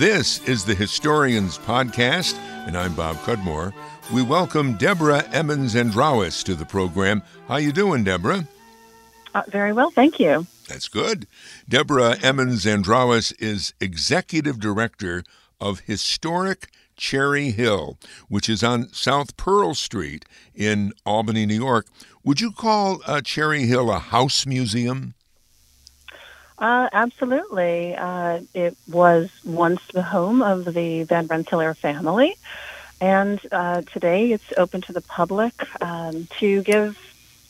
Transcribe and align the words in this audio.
This 0.00 0.40
is 0.48 0.64
the 0.64 0.74
Historians 0.74 1.58
Podcast, 1.58 2.34
and 2.66 2.74
I'm 2.74 2.94
Bob 2.94 3.16
Cudmore. 3.16 3.74
We 4.10 4.22
welcome 4.22 4.78
Deborah 4.78 5.28
Emmons 5.30 5.74
Andarawis 5.74 6.42
to 6.44 6.54
the 6.54 6.64
program. 6.64 7.22
How 7.48 7.56
you 7.56 7.70
doing, 7.70 8.02
Deborah? 8.04 8.48
Uh, 9.34 9.42
very 9.48 9.74
well, 9.74 9.90
thank 9.90 10.18
you. 10.18 10.46
That's 10.68 10.88
good. 10.88 11.26
Deborah 11.68 12.16
Emmons 12.22 12.64
Andarawis 12.64 13.34
is 13.38 13.74
executive 13.78 14.58
director 14.58 15.22
of 15.60 15.80
Historic 15.80 16.70
Cherry 16.96 17.50
Hill, 17.50 17.98
which 18.28 18.48
is 18.48 18.62
on 18.62 18.88
South 18.94 19.36
Pearl 19.36 19.74
Street 19.74 20.24
in 20.54 20.94
Albany, 21.04 21.44
New 21.44 21.60
York. 21.60 21.88
Would 22.24 22.40
you 22.40 22.52
call 22.52 23.02
uh, 23.06 23.20
Cherry 23.20 23.66
Hill 23.66 23.90
a 23.90 23.98
house 23.98 24.46
museum? 24.46 25.12
Uh, 26.60 26.90
absolutely. 26.92 27.96
Uh, 27.96 28.40
it 28.52 28.76
was 28.86 29.30
once 29.44 29.80
the 29.94 30.02
home 30.02 30.42
of 30.42 30.66
the 30.66 31.04
Van 31.04 31.26
Rensselaer 31.26 31.72
family, 31.72 32.36
and 33.00 33.40
uh, 33.50 33.80
today 33.80 34.32
it's 34.32 34.52
open 34.58 34.82
to 34.82 34.92
the 34.92 35.00
public 35.00 35.54
um, 35.82 36.28
to 36.38 36.62
give 36.62 36.98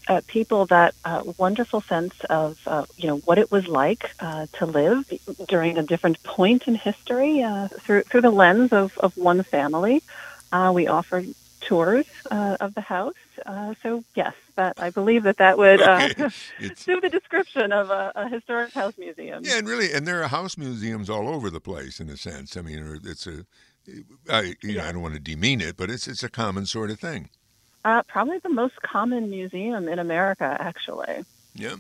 uh, 0.07 0.21
people 0.29 0.67
that 0.67 0.95
uh, 1.05 1.25
wonderful 1.39 1.81
sense 1.81 2.15
of 2.31 2.61
uh, 2.69 2.87
you 2.97 3.09
know 3.09 3.17
what 3.19 3.39
it 3.39 3.51
was 3.51 3.67
like 3.67 4.11
to 4.53 4.67
live 4.67 5.13
during 5.49 5.77
a 5.77 5.83
different 5.83 6.23
point 6.23 6.69
in 6.69 6.77
history 6.77 7.45
through 7.81 8.03
through 8.03 8.21
the 8.21 8.31
lens 8.31 8.73
of, 8.73 8.97
of 8.99 9.17
one 9.17 9.43
family. 9.43 10.03
We 10.53 10.87
offer 10.87 11.25
tours 11.61 12.07
of 12.31 12.75
the 12.75 12.81
house. 12.81 13.15
So 13.83 14.05
yes, 14.15 14.35
that 14.57 14.81
I 14.81 14.91
believe 14.91 15.23
that 15.25 15.39
that 15.39 15.59
would 15.59 15.81
okay. 15.83 16.15
do 16.85 17.01
the 17.01 17.09
description 17.11 17.73
of 17.73 17.91
a, 17.91 18.13
a, 18.15 18.29
historic 18.29 18.73
house 18.73 18.95
museum. 18.99 19.43
Yeah, 19.45 19.59
and 19.59 19.69
really, 19.69 19.93
and 19.93 20.07
there 20.07 20.23
are 20.23 20.29
house 20.29 20.57
museums 20.57 21.09
all 21.09 21.29
over 21.29 21.51
the 21.51 21.61
place 21.61 22.01
in 22.01 22.09
a 22.09 22.17
sense. 22.17 22.57
I 22.57 22.63
mean, 22.63 23.01
it's 23.05 23.27
a 23.27 23.45
I, 24.29 24.55
you 24.63 24.77
know, 24.77 24.85
I 24.85 24.93
don't 24.93 25.03
want 25.03 25.15
to 25.15 25.21
demean 25.21 25.61
it, 25.61 25.77
but 25.77 25.91
it's 25.91 26.07
it's 26.07 26.23
a 26.23 26.29
common 26.29 26.67
sort 26.67 26.91
of 26.91 27.01
thing. 27.01 27.31
Uh, 27.85 28.03
probably 28.03 28.39
the 28.39 28.51
most 28.51 28.81
common 28.83 29.31
museum 29.31 29.89
in 29.89 29.99
America, 29.99 30.57
actually. 30.61 31.25
Yeah. 31.55 31.77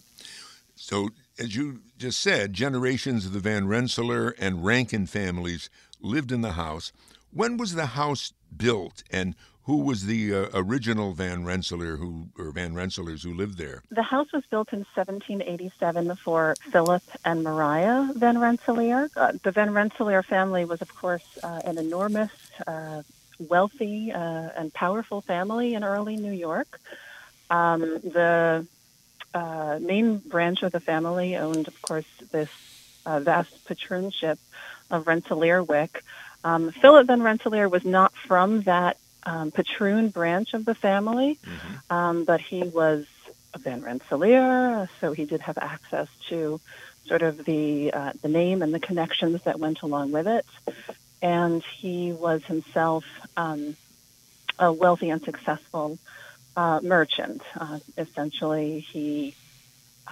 So, 0.75 1.11
as 1.39 1.55
you 1.55 1.81
just 1.99 2.21
said, 2.21 2.55
generations 2.55 3.27
of 3.27 3.33
the 3.33 3.41
Van 3.41 3.69
Rensselaer 3.69 4.34
and 4.39 4.65
Rankin 4.65 5.06
families 5.06 5.69
lived 6.01 6.33
in 6.33 6.41
the 6.41 6.53
house. 6.53 6.91
When 7.33 7.59
was 7.59 7.75
the 7.75 7.87
house 7.87 8.33
built, 8.56 9.03
and 9.11 9.34
who 9.64 9.78
was 9.78 10.06
the 10.06 10.34
uh, 10.34 10.47
original 10.55 11.12
Van 11.12 11.44
Rensselaer 11.44 11.97
who 11.97 12.28
or 12.39 12.50
Van 12.50 12.75
Rensselaers 12.75 13.22
who 13.22 13.34
lived 13.34 13.58
there? 13.58 13.83
The 13.91 14.03
house 14.03 14.33
was 14.33 14.44
built 14.50 14.72
in 14.72 14.80
1787 14.94 16.16
for 16.16 16.56
Philip 16.70 17.03
and 17.25 17.44
Maria 17.44 18.11
Van 18.16 18.38
Rensselaer. 18.38 19.11
Uh, 19.14 19.33
the 19.42 19.53
Van 19.53 19.72
Rensselaer 19.72 20.22
family 20.22 20.64
was, 20.64 20.81
of 20.81 20.94
course, 20.94 21.38
uh, 21.42 21.61
an 21.64 21.78
enormous 21.78 22.33
uh, 22.66 23.03
wealthy 23.38 24.12
uh, 24.12 24.48
and 24.56 24.72
powerful 24.72 25.20
family 25.20 25.75
in 25.75 25.84
early 25.84 26.16
New 26.16 26.33
York. 26.33 26.81
Um, 27.50 27.81
the 27.81 28.66
uh, 29.34 29.78
main 29.81 30.19
branch 30.19 30.62
of 30.62 30.72
the 30.72 30.81
family 30.81 31.36
owned, 31.36 31.69
of 31.69 31.83
course, 31.83 32.06
this 32.33 32.50
vast 33.05 33.64
patroonship 33.66 34.38
of 34.91 35.05
Rensselaerwyck. 35.05 35.91
Um, 36.44 36.70
Philip 36.70 37.06
Van 37.06 37.22
Rensselaer 37.22 37.69
was 37.69 37.84
not 37.84 38.14
from 38.14 38.62
that 38.62 38.97
um, 39.25 39.51
patroon 39.51 40.13
branch 40.13 40.55
of 40.55 40.65
the 40.65 40.75
family, 40.75 41.39
mm-hmm. 41.45 41.93
um, 41.93 42.25
but 42.25 42.41
he 42.41 42.63
was 42.63 43.07
a 43.55 43.59
Van 43.59 43.83
Rensselaer, 43.83 44.89
so 45.01 45.12
he 45.12 45.25
did 45.25 45.41
have 45.41 45.59
access 45.59 46.09
to 46.29 46.61
sort 47.07 47.23
of 47.23 47.45
the 47.45 47.93
uh, 47.93 48.12
the 48.23 48.29
name 48.29 48.62
and 48.62 48.73
the 48.73 48.81
connections 48.81 49.43
that 49.43 49.59
went 49.59 49.83
along 49.83 50.12
with 50.12 50.27
it 50.27 50.47
and 51.23 51.62
he 51.77 52.12
was 52.12 52.45
himself 52.45 53.05
um, 53.37 53.77
a 54.59 54.73
wealthy 54.73 55.11
and 55.11 55.23
successful 55.23 55.99
uh, 56.57 56.81
merchant. 56.83 57.43
Uh, 57.59 57.79
essentially, 57.97 58.81
he 58.81 59.34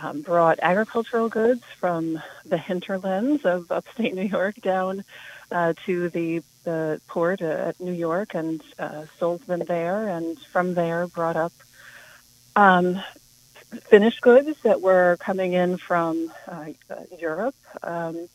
um, 0.00 0.22
brought 0.22 0.58
agricultural 0.60 1.28
goods 1.28 1.62
from 1.78 2.20
the 2.44 2.58
hinterlands 2.58 3.44
of 3.44 3.70
upstate 3.70 4.14
New 4.14 4.22
York 4.22 4.60
down 4.60 5.04
uh, 5.50 5.72
to 5.86 6.08
the 6.10 6.42
the 6.68 7.00
port 7.06 7.40
at 7.40 7.80
New 7.80 7.92
York 7.92 8.34
and 8.34 8.62
uh, 8.78 9.04
sold 9.18 9.40
them 9.46 9.62
there, 9.66 10.08
and 10.08 10.38
from 10.52 10.74
there 10.74 11.06
brought 11.06 11.36
up 11.36 11.52
um, 12.56 13.00
finished 13.92 14.20
goods 14.20 14.60
that 14.62 14.80
were 14.80 15.16
coming 15.18 15.52
in 15.54 15.78
from 15.78 16.30
uh, 16.46 16.66
Europe. 17.18 17.56
Um, 17.82 18.28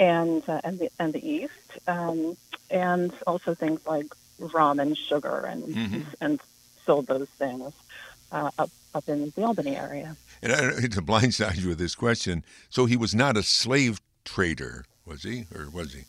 and 0.00 0.48
uh, 0.48 0.60
and 0.62 0.78
the 0.78 0.88
and 1.00 1.12
the 1.12 1.24
East, 1.36 1.70
um, 1.88 2.36
and 2.70 3.12
also 3.26 3.54
things 3.54 3.80
like 3.84 4.06
rum 4.38 4.78
and 4.78 4.96
sugar, 4.96 5.38
and 5.50 5.64
mm-hmm. 5.64 6.02
and 6.20 6.40
sold 6.86 7.08
those 7.08 7.28
things 7.42 7.72
uh, 8.30 8.50
up 8.58 8.70
up 8.94 9.08
in 9.08 9.32
the 9.34 9.42
Albany 9.42 9.76
area. 9.76 10.16
And 10.40 10.52
I 10.52 10.60
to 10.60 11.02
blindside 11.12 11.58
you 11.58 11.68
with 11.70 11.78
this 11.78 11.96
question. 11.96 12.44
So 12.70 12.86
he 12.86 12.96
was 12.96 13.12
not 13.12 13.36
a 13.36 13.42
slave 13.42 14.00
trader, 14.24 14.84
was 15.04 15.24
he, 15.24 15.46
or 15.52 15.68
was 15.70 15.94
he? 15.94 16.04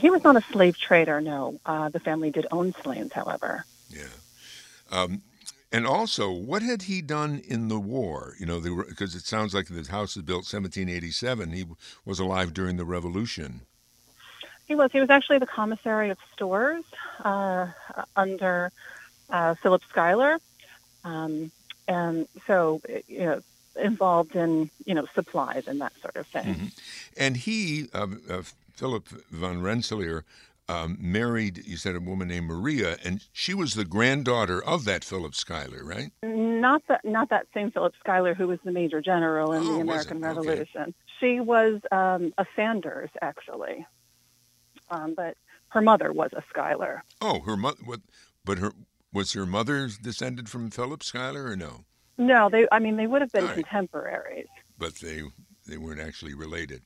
He 0.00 0.10
was 0.10 0.24
not 0.24 0.36
a 0.36 0.40
slave 0.52 0.78
trader. 0.78 1.20
No, 1.20 1.60
uh, 1.66 1.90
the 1.90 2.00
family 2.00 2.30
did 2.30 2.46
own 2.50 2.72
slaves, 2.82 3.12
however. 3.12 3.64
Yeah. 3.90 4.04
Um, 4.90 5.22
and 5.72 5.86
also, 5.86 6.30
what 6.30 6.62
had 6.62 6.82
he 6.82 7.00
done 7.00 7.42
in 7.46 7.68
the 7.68 7.78
war? 7.78 8.34
You 8.40 8.46
know, 8.46 8.60
because 8.60 9.14
it 9.14 9.24
sounds 9.24 9.54
like 9.54 9.68
the 9.68 9.88
house 9.90 10.16
was 10.16 10.24
built 10.24 10.52
1787. 10.52 11.52
He 11.52 11.64
was 12.04 12.18
alive 12.18 12.52
during 12.52 12.76
the 12.76 12.84
Revolution. 12.84 13.60
He 14.66 14.74
was. 14.74 14.90
He 14.92 15.00
was 15.00 15.10
actually 15.10 15.38
the 15.38 15.46
commissary 15.46 16.10
of 16.10 16.18
stores 16.32 16.84
uh, 17.24 17.68
under 18.16 18.72
uh, 19.28 19.54
Philip 19.56 19.82
Schuyler, 19.88 20.38
um, 21.04 21.52
and 21.86 22.26
so 22.46 22.80
you 23.06 23.20
know, 23.20 23.40
involved 23.80 24.34
in 24.34 24.70
you 24.84 24.94
know 24.94 25.06
supplies 25.14 25.68
and 25.68 25.80
that 25.80 25.92
sort 26.00 26.16
of 26.16 26.26
thing. 26.26 26.44
Mm-hmm. 26.44 26.66
And 27.16 27.36
he, 27.36 27.88
uh, 27.92 28.06
Philip 28.80 29.08
Van 29.30 29.60
Rensselaer, 29.60 30.24
um, 30.66 30.96
married, 30.98 31.66
you 31.66 31.76
said, 31.76 31.94
a 31.96 32.00
woman 32.00 32.28
named 32.28 32.46
Maria, 32.46 32.96
and 33.04 33.22
she 33.30 33.52
was 33.52 33.74
the 33.74 33.84
granddaughter 33.84 34.64
of 34.64 34.86
that 34.86 35.04
Philip 35.04 35.34
Schuyler, 35.34 35.84
right? 35.84 36.12
Not 36.22 36.80
that, 36.88 37.04
not 37.04 37.28
that 37.28 37.46
same 37.52 37.70
Philip 37.72 37.92
Schuyler 38.00 38.32
who 38.32 38.48
was 38.48 38.58
the 38.64 38.72
major 38.72 39.02
general 39.02 39.52
in 39.52 39.62
oh, 39.64 39.74
the 39.74 39.80
American 39.80 40.22
Revolution. 40.22 40.80
Okay. 40.80 40.94
She 41.20 41.40
was 41.40 41.82
um, 41.92 42.32
a 42.38 42.46
Sanders, 42.56 43.10
actually, 43.20 43.86
um, 44.90 45.12
but 45.14 45.36
her 45.68 45.82
mother 45.82 46.10
was 46.10 46.30
a 46.32 46.42
Schuyler. 46.48 47.04
Oh, 47.20 47.40
her 47.40 47.58
mother, 47.58 47.82
but 48.46 48.56
her 48.56 48.72
was 49.12 49.34
her 49.34 49.44
mother 49.44 49.90
descended 50.00 50.48
from 50.48 50.70
Philip 50.70 51.02
Schuyler, 51.02 51.44
or 51.44 51.56
no? 51.56 51.84
No, 52.16 52.48
they. 52.48 52.66
I 52.72 52.78
mean, 52.78 52.96
they 52.96 53.06
would 53.06 53.20
have 53.20 53.32
been 53.32 53.44
right. 53.44 53.54
contemporaries, 53.56 54.48
but 54.78 54.94
they 54.94 55.24
they 55.66 55.76
weren't 55.76 56.00
actually 56.00 56.32
related. 56.32 56.80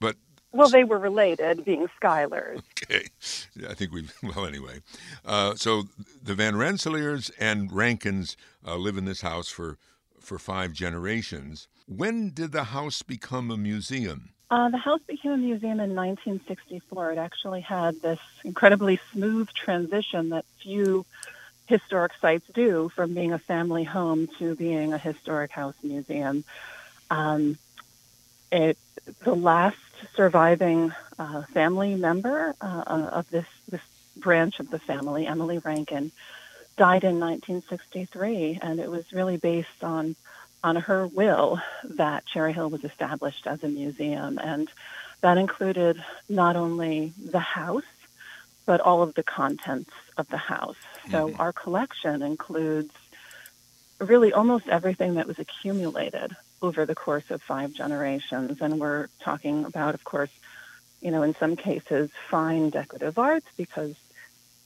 But 0.00 0.16
well, 0.52 0.68
they 0.68 0.84
were 0.84 0.98
related, 0.98 1.64
being 1.64 1.88
Schuylers. 2.00 2.62
Okay, 2.90 3.08
I 3.68 3.74
think 3.74 3.92
we. 3.92 4.08
Well, 4.22 4.46
anyway, 4.46 4.80
uh, 5.24 5.56
so 5.56 5.84
the 6.22 6.34
Van 6.34 6.54
Rensselaers 6.54 7.30
and 7.38 7.70
Rankins 7.70 8.36
uh, 8.66 8.76
live 8.76 8.96
in 8.96 9.04
this 9.04 9.20
house 9.20 9.48
for 9.48 9.76
for 10.20 10.38
five 10.38 10.72
generations. 10.72 11.68
When 11.86 12.30
did 12.30 12.52
the 12.52 12.64
house 12.64 13.02
become 13.02 13.50
a 13.50 13.56
museum? 13.56 14.30
Uh, 14.50 14.70
the 14.70 14.78
house 14.78 15.00
became 15.06 15.32
a 15.32 15.36
museum 15.36 15.80
in 15.80 15.94
1964. 15.94 17.12
It 17.12 17.18
actually 17.18 17.60
had 17.60 18.00
this 18.00 18.20
incredibly 18.44 18.98
smooth 19.12 19.48
transition 19.50 20.30
that 20.30 20.46
few 20.62 21.04
historic 21.66 22.12
sites 22.20 22.46
do 22.54 22.90
from 22.94 23.12
being 23.12 23.32
a 23.32 23.38
family 23.38 23.84
home 23.84 24.28
to 24.38 24.54
being 24.54 24.94
a 24.94 24.98
historic 24.98 25.50
house 25.50 25.74
museum. 25.82 26.44
Um, 27.10 27.58
it 28.50 28.78
the 29.20 29.34
last 29.34 29.76
surviving 30.14 30.92
uh, 31.18 31.42
family 31.54 31.94
member 31.94 32.54
uh, 32.60 32.82
uh, 32.86 33.10
of 33.12 33.30
this 33.30 33.46
this 33.68 33.82
branch 34.16 34.58
of 34.60 34.70
the 34.70 34.78
family, 34.78 35.26
Emily 35.26 35.58
Rankin, 35.58 36.10
died 36.76 37.04
in 37.04 37.20
1963, 37.20 38.58
and 38.60 38.80
it 38.80 38.90
was 38.90 39.12
really 39.12 39.36
based 39.36 39.82
on 39.82 40.16
on 40.64 40.76
her 40.76 41.06
will 41.06 41.60
that 41.84 42.26
Cherry 42.26 42.52
Hill 42.52 42.70
was 42.70 42.84
established 42.84 43.46
as 43.46 43.62
a 43.62 43.68
museum, 43.68 44.38
and 44.38 44.68
that 45.20 45.38
included 45.38 46.02
not 46.28 46.56
only 46.56 47.12
the 47.22 47.40
house 47.40 47.84
but 48.68 48.82
all 48.82 49.02
of 49.02 49.14
the 49.14 49.22
contents 49.22 49.90
of 50.18 50.28
the 50.28 50.36
house. 50.36 50.76
So 51.10 51.28
mm-hmm. 51.28 51.40
our 51.40 51.54
collection 51.54 52.20
includes 52.20 52.92
really 53.98 54.30
almost 54.30 54.68
everything 54.68 55.14
that 55.14 55.26
was 55.26 55.38
accumulated 55.38 56.36
over 56.60 56.86
the 56.86 56.94
course 56.94 57.30
of 57.30 57.42
five 57.42 57.72
generations. 57.72 58.60
And 58.60 58.80
we're 58.80 59.08
talking 59.20 59.64
about, 59.64 59.94
of 59.94 60.04
course, 60.04 60.30
you 61.00 61.10
know, 61.10 61.22
in 61.22 61.34
some 61.36 61.56
cases, 61.56 62.10
fine 62.28 62.70
decorative 62.70 63.18
arts 63.18 63.46
because, 63.56 63.94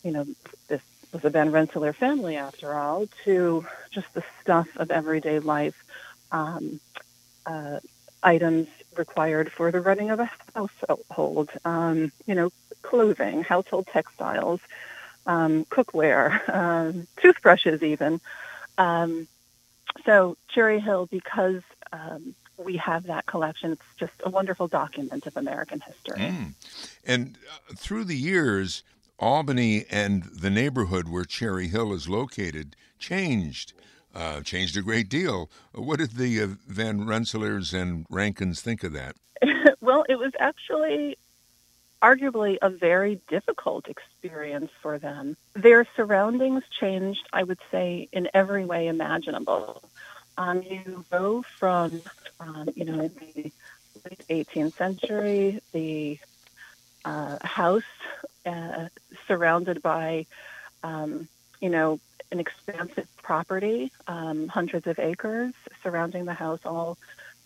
you 0.02 0.12
know, 0.12 0.26
this 0.68 0.80
was 1.12 1.24
a 1.24 1.30
Van 1.30 1.52
Rensselaer 1.52 1.92
family 1.92 2.36
after 2.36 2.74
all, 2.74 3.06
to 3.24 3.66
just 3.90 4.12
the 4.14 4.24
stuff 4.40 4.68
of 4.76 4.90
everyday 4.90 5.38
life, 5.40 5.76
um, 6.30 6.80
uh, 7.44 7.80
items 8.22 8.68
required 8.96 9.52
for 9.52 9.70
the 9.70 9.80
running 9.80 10.10
of 10.10 10.20
a 10.20 10.30
household. 10.54 11.50
Um, 11.64 12.12
you 12.26 12.34
know, 12.34 12.50
clothing, 12.80 13.42
household 13.42 13.86
textiles, 13.88 14.60
um, 15.26 15.64
cookware, 15.66 16.40
uh, 16.48 16.92
toothbrushes, 17.20 17.82
even. 17.82 18.20
Um, 18.78 19.28
so 20.06 20.36
Cherry 20.48 20.80
Hill, 20.80 21.06
because 21.06 21.62
um, 21.92 22.34
we 22.56 22.76
have 22.76 23.04
that 23.04 23.26
collection, 23.26 23.72
it's 23.72 23.82
just 23.98 24.12
a 24.24 24.30
wonderful 24.30 24.68
document 24.68 25.26
of 25.26 25.36
American 25.36 25.80
history. 25.80 26.20
Mm. 26.20 26.54
And 27.04 27.38
uh, 27.50 27.74
through 27.76 28.04
the 28.04 28.16
years, 28.16 28.82
Albany 29.18 29.84
and 29.90 30.24
the 30.24 30.50
neighborhood 30.50 31.08
where 31.08 31.24
Cherry 31.24 31.68
Hill 31.68 31.92
is 31.92 32.08
located 32.08 32.76
changed. 32.98 33.72
Uh, 34.14 34.42
changed 34.42 34.76
a 34.76 34.82
great 34.82 35.08
deal. 35.08 35.50
What 35.72 35.98
did 35.98 36.16
the 36.16 36.42
uh, 36.42 36.48
Van 36.66 37.00
Rensselaers 37.06 37.72
and 37.72 38.04
Rankins 38.10 38.60
think 38.60 38.84
of 38.84 38.92
that? 38.92 39.16
well, 39.80 40.04
it 40.06 40.18
was 40.18 40.32
actually 40.38 41.16
arguably 42.02 42.58
a 42.60 42.68
very 42.68 43.20
difficult 43.28 43.88
experience 43.88 44.70
for 44.82 44.98
them. 44.98 45.36
Their 45.54 45.86
surroundings 45.96 46.64
changed, 46.78 47.26
I 47.32 47.44
would 47.44 47.60
say, 47.70 48.08
in 48.12 48.28
every 48.34 48.64
way 48.64 48.88
imaginable. 48.88 49.82
Um, 50.38 50.62
you 50.62 51.05
go 51.11 51.43
from, 51.43 52.02
um, 52.40 52.69
you 52.75 52.84
know, 52.84 53.08
the 53.08 53.52
late 54.05 54.49
18th 54.49 54.75
century, 54.75 55.61
the 55.73 56.19
uh, 57.05 57.38
house 57.43 57.82
uh, 58.46 58.88
surrounded 59.26 59.82
by, 59.82 60.26
um, 60.82 61.29
you 61.61 61.69
know, 61.69 62.00
an 62.31 62.40
expansive 62.40 63.06
property, 63.23 63.93
um, 64.06 64.49
hundreds 64.49 64.87
of 64.87 64.99
acres 64.99 65.52
surrounding 65.82 66.25
the 66.25 66.32
house, 66.32 66.61
all 66.64 66.96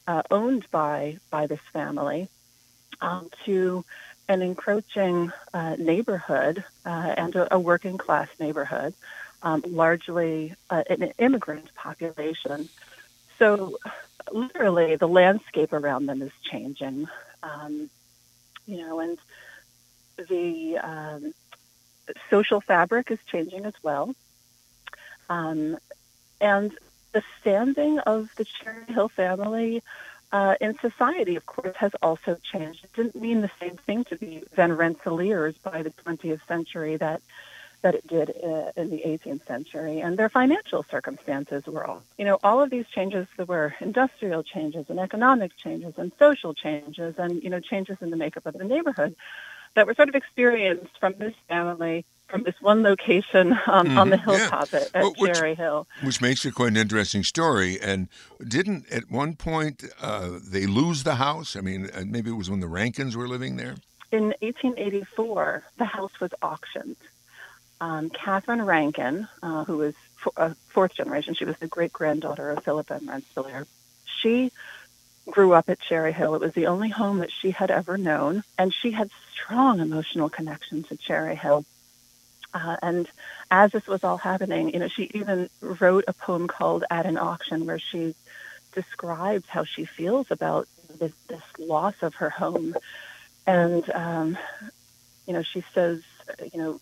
uh, 0.07 0.23
owned 0.31 0.71
by 0.71 1.19
by 1.31 1.47
this 1.47 1.61
family, 1.73 2.29
um, 3.01 3.29
to 3.45 3.85
an 4.29 4.43
encroaching 4.43 5.33
uh, 5.53 5.77
neighborhood 5.77 6.65
uh, 6.85 7.15
and 7.17 7.37
a, 7.37 7.55
a, 7.55 7.59
working 7.59 7.99
class 7.99 8.29
neighborhood, 8.41 8.95
um, 9.47 9.63
largely 9.65 10.57
uh, 10.71 10.83
an 10.91 11.13
immigrant 11.19 11.73
population. 11.77 12.69
So, 13.39 13.79
literally, 14.33 14.97
the 14.97 15.07
landscape 15.07 15.73
around 15.73 16.07
them 16.07 16.21
is 16.21 16.33
changing. 16.51 17.07
Um, 17.45 17.89
you 18.67 18.79
know, 18.79 18.99
and 18.99 19.19
the 20.17 20.79
um, 20.79 21.33
social 22.29 22.61
fabric 22.61 23.13
is 23.13 23.21
changing 23.31 23.67
as 23.67 23.75
well. 23.85 24.17
Um, 25.31 25.79
and 26.41 26.73
the 27.13 27.23
standing 27.41 28.01
of 28.01 28.29
the 28.35 28.45
Cherry 28.45 28.87
Hill 28.89 29.09
family 29.11 29.81
uh, 30.33 30.57
in 30.61 30.77
society, 30.81 31.37
of 31.37 31.47
course, 31.47 31.77
has 31.77 31.93
also 32.03 32.37
changed. 32.53 32.83
It 32.83 32.93
didn't 32.95 33.23
mean 33.23 33.43
the 33.43 33.51
same 33.61 33.77
thing 33.77 34.03
to 34.07 34.17
be 34.17 34.43
Van 34.57 34.71
Rensselaers 34.71 35.55
by 35.63 35.83
the 35.85 35.91
20th 35.91 36.41
century 36.49 36.97
that 36.97 37.23
that 37.87 37.95
it 37.95 38.07
did 38.09 38.31
uh, 38.43 38.73
in 38.75 38.91
the 38.91 39.03
18th 39.07 39.47
century, 39.47 40.01
and 40.01 40.19
their 40.19 40.29
financial 40.29 40.83
circumstances 40.91 41.65
were 41.67 41.87
all. 41.87 42.03
You 42.19 42.25
know, 42.25 42.41
all 42.43 42.61
of 42.61 42.69
these 42.69 42.85
changes 42.93 43.29
there 43.37 43.47
were 43.47 43.77
industrial 43.81 44.43
changes 44.43 44.87
and 44.89 44.99
economic 44.99 45.57
changes 45.57 45.95
and 45.97 46.11
social 46.19 46.53
changes, 46.53 47.15
and 47.17 47.41
you 47.45 47.49
know, 47.49 47.61
changes 47.61 47.99
in 48.01 48.11
the 48.11 48.17
makeup 48.17 48.45
of 48.45 48.55
the 48.55 48.65
neighborhood 48.65 49.15
that 49.75 49.87
were 49.87 49.95
sort 49.95 50.09
of 50.09 50.17
experienced 50.17 50.99
from 50.99 51.15
this 51.19 51.35
family 51.49 52.05
from 52.27 52.43
this 52.43 52.57
one 52.61 52.83
location 52.83 53.53
um, 53.53 53.87
mm-hmm. 53.87 53.99
on 53.99 54.11
the 54.11 54.17
hilltop 54.17 54.73
yeah. 54.73 54.81
at, 54.81 54.97
at 54.97 55.03
well, 55.03 55.15
which, 55.19 55.35
Cherry 55.35 55.55
Hill. 55.55 55.87
Which 56.03 56.21
makes 56.21 56.45
it 56.45 56.57
quite 56.57 56.71
an 56.71 56.77
interesting 56.77 57.23
story. 57.23 57.79
And 57.81 58.09
didn't 58.45 58.91
at 58.91 59.09
one 59.09 59.37
point 59.37 59.85
uh, 60.01 60.41
they 60.43 60.67
lose 60.67 61.05
the 61.05 61.15
house? 61.15 61.55
I 61.55 61.61
mean, 61.61 61.89
uh, 61.95 62.03
maybe 62.05 62.31
it 62.31 62.33
was 62.33 62.51
when 62.51 62.59
the 62.59 62.67
Rankins 62.67 63.17
were 63.17 63.29
living 63.29 63.55
there? 63.59 63.77
In 64.11 64.35
1884, 64.41 65.63
the 65.79 65.85
house 65.85 66.19
was 66.21 66.33
auctioned. 66.43 66.97
Um, 67.81 68.11
Catherine 68.11 68.63
Rankin, 68.63 69.29
uh, 69.43 69.65
who 69.65 69.79
was 69.79 69.95
a 70.37 70.41
uh, 70.41 70.55
fourth 70.69 70.95
generation, 70.95 71.35
she 71.35 71.45
was 71.45 71.57
the 71.59 71.67
great 71.67 71.93
granddaughter 71.93 72.51
of 72.51 72.65
Philip 72.65 72.91
M. 72.91 73.09
Rensselaer. 73.09 73.67
She 74.07 74.51
grew 75.27 75.53
up 75.53 75.69
at 75.69 75.81
Cherry 75.81 76.13
Hill. 76.13 76.35
It 76.35 76.41
was 76.41 76.53
the 76.55 76.69
only 76.69 76.89
home 76.89 77.19
that 77.19 77.33
she 77.33 77.51
had 77.51 77.71
ever 77.71 77.99
known, 77.99 78.45
and 78.59 78.73
she 78.73 78.93
had 78.93 79.11
strong 79.33 79.81
emotional 79.81 80.29
connection 80.29 80.85
to 80.85 80.97
Cherry 80.97 81.37
Hill. 81.37 81.65
Uh, 82.55 82.77
and 82.83 83.09
as 83.51 83.73
this 83.73 83.87
was 83.87 84.05
all 84.05 84.17
happening, 84.17 84.73
you 84.73 84.79
know, 84.79 84.89
she 84.89 85.11
even 85.15 85.51
wrote 85.61 86.05
a 86.09 86.13
poem 86.13 86.47
called 86.47 86.85
"At 86.91 87.05
an 87.05 87.19
Auction," 87.19 87.67
where 87.67 87.79
she 87.79 88.15
describes 88.73 89.47
how 89.49 89.65
she 89.65 89.85
feels 89.85 90.31
about 90.31 90.69
this, 90.99 91.13
this 91.29 91.43
loss 91.59 91.95
of 92.03 92.15
her 92.15 92.31
home. 92.31 92.75
And 93.47 93.89
um, 93.91 94.39
you 95.27 95.35
know, 95.35 95.43
she 95.43 95.63
says, 95.75 96.03
you 96.53 96.59
know, 96.59 96.81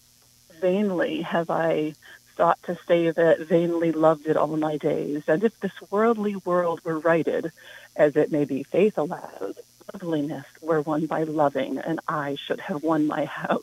vainly 0.61 1.23
have 1.23 1.51
I 1.51 1.95
sought 2.37 2.63
to 2.65 2.79
save 2.87 3.19
it, 3.19 3.41
vainly 3.41 3.93
loved 3.93 4.27
it 4.27 4.37
all 4.37 4.57
my 4.57 4.77
days. 4.77 5.23
And 5.29 5.45
if 5.45 5.59
this 5.61 5.73
worldly 5.91 6.37
world 6.37 6.81
were 6.85 6.99
righted, 6.99 7.53
as 7.97 8.17
it 8.17 8.33
may 8.33 8.45
be 8.45 8.65
faith 8.65 8.99
allows, 8.99 9.55
loveliness 9.93 10.47
were 10.61 10.81
won 10.81 11.07
by 11.07 11.23
loving, 11.25 11.79
and 11.79 12.01
I 12.09 12.37
should 12.37 12.61
have 12.61 12.83
won 12.83 13.07
my 13.07 13.25
house. 13.25 13.63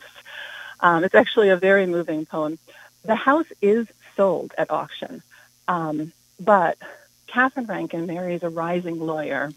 Um, 0.80 1.04
it's 1.04 1.14
actually 1.14 1.50
a 1.50 1.56
very 1.56 1.86
moving 1.86 2.26
poem. 2.26 2.58
The 3.04 3.14
house 3.14 3.46
is 3.60 3.86
sold 4.16 4.54
at 4.56 4.70
auction, 4.70 5.22
um, 5.68 6.12
but 6.40 6.78
Catherine 7.26 7.66
Rankin 7.66 8.06
marries 8.06 8.42
a 8.42 8.48
rising 8.48 8.98
lawyer, 8.98 9.50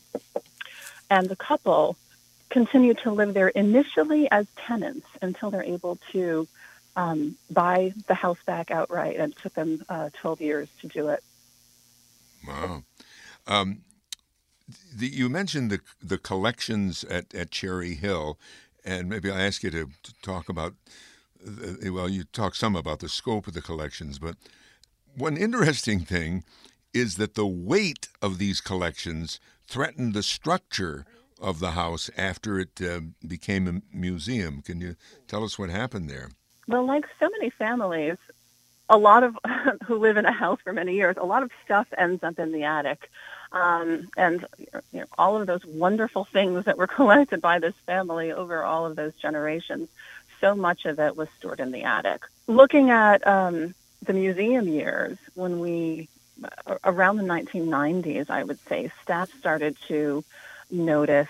and 1.10 1.28
the 1.28 1.36
couple 1.36 1.98
continue 2.50 2.94
to 2.94 3.12
live 3.12 3.34
there 3.34 3.50
initially 3.50 4.30
as 4.32 4.48
tenants 4.56 5.08
until 5.22 5.52
they're 5.52 5.64
able 5.64 5.98
to 6.12 6.48
um, 6.96 7.36
buy 7.50 7.94
the 8.08 8.14
house 8.14 8.38
back 8.46 8.72
outright. 8.72 9.18
And 9.18 9.34
it 9.34 9.40
took 9.42 9.54
them 9.54 9.84
uh, 9.90 10.10
12 10.22 10.42
years 10.42 10.70
to 10.82 10.88
do 10.88 11.10
it. 11.10 11.24
Wow. 12.48 12.84
Um, 13.48 13.82
the, 14.96 15.08
you 15.08 15.30
mentioned 15.30 15.70
the 15.70 15.80
the 16.02 16.18
collections 16.18 17.04
at, 17.04 17.34
at 17.36 17.52
Cherry 17.52 17.94
Hill, 17.94 18.40
and 18.84 19.10
maybe 19.10 19.30
I'll 19.30 19.38
ask 19.38 19.64
you 19.64 19.70
to, 19.72 19.90
to 20.04 20.14
talk 20.22 20.50
about 20.50 20.74
well, 21.84 22.10
you 22.10 22.24
talk 22.24 22.56
some 22.56 22.76
about 22.76 23.00
the 23.00 23.10
scope 23.10 23.48
of 23.48 23.54
the 23.54 23.62
collections, 23.62 24.18
but 24.20 24.36
one 25.16 25.38
interesting 25.38 26.00
thing 26.00 26.44
is 26.94 27.16
that 27.16 27.36
the 27.36 27.46
weight 27.46 28.08
of 28.22 28.38
these 28.38 28.62
collections 28.62 29.40
threatened 29.68 30.14
the 30.14 30.24
structure 30.24 31.06
of 31.40 31.60
the 31.60 31.72
house 31.72 32.10
after 32.18 32.60
it 32.60 32.82
uh, 32.82 33.02
became 33.28 33.68
a 33.68 33.96
museum. 33.96 34.62
Can 34.62 34.80
you 34.80 34.96
tell 35.28 35.44
us 35.44 35.60
what 35.60 35.70
happened 35.70 36.10
there? 36.10 36.30
Well, 36.68 36.86
like 36.86 37.06
so 37.20 37.30
many 37.30 37.50
families, 37.50 38.18
a 38.90 38.98
lot 38.98 39.24
of 39.24 39.38
who 39.86 39.98
live 39.98 40.18
in 40.18 40.26
a 40.26 40.32
house 40.32 40.60
for 40.64 40.74
many 40.74 40.96
years, 40.96 41.18
a 41.18 41.26
lot 41.26 41.44
of 41.44 41.52
stuff 41.64 41.88
ends 41.98 42.24
up 42.24 42.40
in 42.40 42.52
the 42.52 42.64
attic. 42.64 43.10
Um, 43.52 44.10
and 44.18 44.46
you 44.92 45.02
know, 45.02 45.06
all 45.18 45.40
of 45.40 45.48
those 45.48 45.66
wonderful 45.66 46.26
things 46.26 46.66
that 46.66 46.78
were 46.78 46.88
collected 47.00 47.42
by 47.42 47.60
this 47.60 47.76
family 47.86 48.32
over 48.32 48.64
all 48.64 48.86
of 48.86 48.96
those 48.96 49.14
generations 49.16 49.90
so 50.42 50.56
much 50.56 50.86
of 50.86 51.00
it 51.00 51.16
was 51.16 51.28
stored 51.38 51.60
in 51.60 51.72
the 51.72 51.84
attic. 51.84 52.22
Looking 52.48 52.90
at 52.90 53.26
um, 53.26 53.74
the 54.04 54.14
museum 54.14 54.68
years, 54.68 55.18
when 55.34 55.60
we, 55.60 56.08
around 56.84 57.18
the 57.18 57.24
1990s, 57.24 58.30
I 58.30 58.44
would 58.44 58.60
say, 58.68 58.92
staff 59.02 59.32
started 59.40 59.78
to 59.88 60.24
notice 60.70 61.30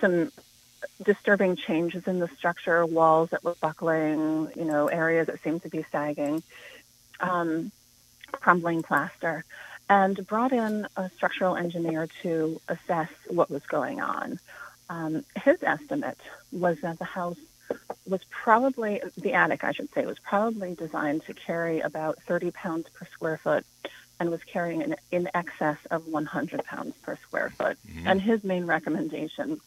some 0.00 0.30
disturbing 1.02 1.56
changes 1.56 2.06
in 2.06 2.18
the 2.18 2.28
structure, 2.28 2.84
walls 2.84 3.30
that 3.30 3.44
were 3.44 3.54
buckling, 3.60 4.48
you 4.56 4.64
know, 4.64 4.88
areas 4.88 5.26
that 5.26 5.42
seemed 5.42 5.62
to 5.62 5.68
be 5.68 5.84
sagging, 5.90 6.42
um, 7.20 7.70
crumbling 8.32 8.82
plaster, 8.82 9.44
and 9.88 10.26
brought 10.26 10.52
in 10.52 10.86
a 10.96 11.10
structural 11.10 11.56
engineer 11.56 12.08
to 12.22 12.60
assess 12.68 13.10
what 13.28 13.50
was 13.50 13.64
going 13.66 14.00
on. 14.00 14.38
Um, 14.90 15.24
his 15.36 15.62
estimate 15.62 16.18
was 16.52 16.80
that 16.80 16.98
the 16.98 17.04
house 17.04 17.38
was 18.06 18.24
probably 18.30 19.02
the 19.16 19.34
attic, 19.34 19.64
I 19.64 19.72
should 19.72 19.92
say, 19.92 20.06
was 20.06 20.18
probably 20.18 20.74
designed 20.74 21.24
to 21.26 21.34
carry 21.34 21.80
about 21.80 22.22
30 22.22 22.50
pounds 22.50 22.88
per 22.94 23.06
square 23.06 23.36
foot 23.38 23.64
and 24.20 24.30
was 24.30 24.42
carrying 24.44 24.82
in, 24.82 24.96
in 25.12 25.28
excess 25.34 25.78
of 25.90 26.06
100 26.06 26.64
pounds 26.64 26.94
per 27.02 27.16
square 27.16 27.50
foot. 27.50 27.78
Mm-hmm. 27.86 28.08
And 28.08 28.20
his 28.20 28.42
main 28.42 28.66
recommendation 28.66 29.60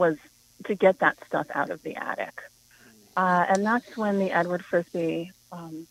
was 0.00 0.16
to 0.64 0.74
get 0.74 0.98
that 1.00 1.16
stuff 1.26 1.46
out 1.54 1.70
of 1.70 1.82
the 1.82 1.94
attic. 1.94 2.42
Uh, 3.16 3.44
and 3.50 3.64
that's 3.64 3.96
when 3.98 4.18
the 4.18 4.30
Edward 4.32 4.64
Frisbie 4.64 5.30
um, 5.52 5.86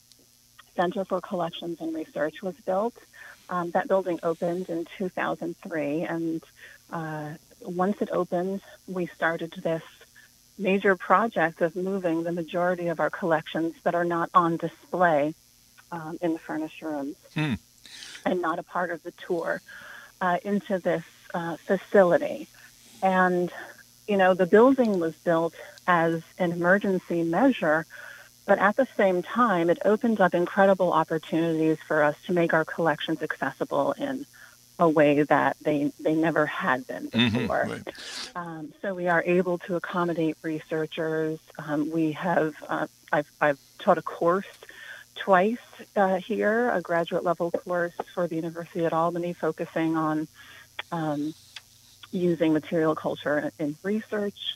Center 0.76 1.06
for 1.06 1.22
Collections 1.22 1.80
and 1.80 1.94
Research 1.94 2.42
was 2.42 2.56
built. 2.66 2.96
Um, 3.50 3.70
that 3.72 3.88
building 3.88 4.20
opened 4.24 4.70
in 4.70 4.86
2003, 4.98 6.02
and 6.04 6.44
uh, 6.92 7.30
once 7.62 8.02
it 8.02 8.10
opened, 8.12 8.62
we 8.88 9.06
started 9.08 9.52
this 9.64 9.84
major 10.58 10.96
project 10.96 11.62
of 11.62 11.76
moving 11.76 12.24
the 12.24 12.32
majority 12.32 12.88
of 12.88 13.00
our 13.00 13.10
collections 13.10 13.74
that 13.84 13.96
are 13.96 14.06
not 14.06 14.30
on 14.34 14.58
display 14.58 15.34
um, 15.92 16.18
in 16.22 16.34
the 16.34 16.40
furnished 16.40 16.82
rooms 16.82 17.16
hmm. 17.34 17.54
and 18.26 18.42
not 18.42 18.60
a 18.60 18.64
part 18.64 18.92
of 18.92 19.02
the 19.04 19.12
tour 19.26 19.62
uh, 20.22 20.38
into 20.44 20.78
this 20.80 21.04
uh, 21.34 21.58
facility. 21.58 22.48
And, 23.02 23.52
you 24.10 24.18
know, 24.18 24.34
the 24.34 24.48
building 24.48 25.00
was 25.00 25.14
built 25.24 25.54
as 25.86 26.22
an 26.40 26.52
emergency 26.52 27.24
measure, 27.24 27.86
but 28.48 28.58
at 28.58 28.76
the 28.76 28.88
same 28.98 29.22
time, 29.22 29.70
it 29.70 29.78
opened 29.86 30.20
up 30.20 30.34
incredible 30.34 30.92
opportunities 30.92 31.78
for 31.88 32.02
us 32.04 32.16
to 32.26 32.34
make 32.34 32.52
our 32.52 32.66
collections 32.66 33.20
accessible 33.22 33.94
in 33.94 34.26
a 34.80 34.90
way 34.90 35.24
that 35.30 35.56
they 35.64 35.94
they 36.00 36.16
never 36.16 36.48
had 36.48 36.88
been 36.88 37.10
Mhm, 37.10 37.34
before. 37.34 37.68
right. 37.70 37.94
Um, 38.36 38.74
so 38.82 38.96
we 38.96 39.08
are 39.08 39.24
able 39.24 39.60
to 39.60 39.76
accommodate 39.76 40.38
researchers. 40.42 41.40
Um, 41.60 41.92
we 41.92 42.14
have 42.14 42.54
uh, 42.68 42.88
I've, 43.12 43.28
I've 43.40 43.60
taught 43.84 44.00
a 44.00 44.02
course 44.02 44.46
twice 45.24 45.58
uh, 45.96 46.18
here, 46.28 46.72
a 46.72 46.82
graduate 46.82 47.24
level 47.24 47.52
course 47.52 47.94
for 48.16 48.28
the 48.28 48.36
University 48.36 48.86
at 48.86 48.94
Albany, 48.94 49.36
focusing 49.40 49.96
on 49.96 50.28
um, 50.92 51.36
using 52.12 52.54
material 52.54 52.96
culture 52.96 53.52
in 53.60 53.76
research. 53.84 54.56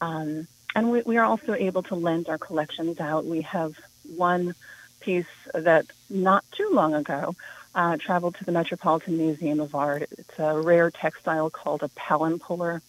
Um, 0.00 0.46
and 0.74 0.90
we, 0.90 1.02
we 1.02 1.16
are 1.16 1.24
also 1.24 1.54
able 1.54 1.82
to 1.84 1.94
lend 1.94 2.28
our 2.28 2.38
collections 2.38 3.00
out. 3.00 3.24
We 3.24 3.42
have 3.42 3.74
one 4.16 4.54
piece 5.00 5.26
that 5.54 5.86
not 6.10 6.44
too 6.52 6.70
long 6.72 6.94
ago 6.94 7.34
uh, 7.74 7.96
traveled 7.96 8.34
to 8.36 8.44
the 8.44 8.52
Metropolitan 8.52 9.16
Museum 9.16 9.60
of 9.60 9.74
Art. 9.74 10.08
It's 10.18 10.38
a 10.38 10.60
rare 10.60 10.90
textile 10.90 11.50
called 11.50 11.82
a 11.82 11.88
palampore. 11.88 12.80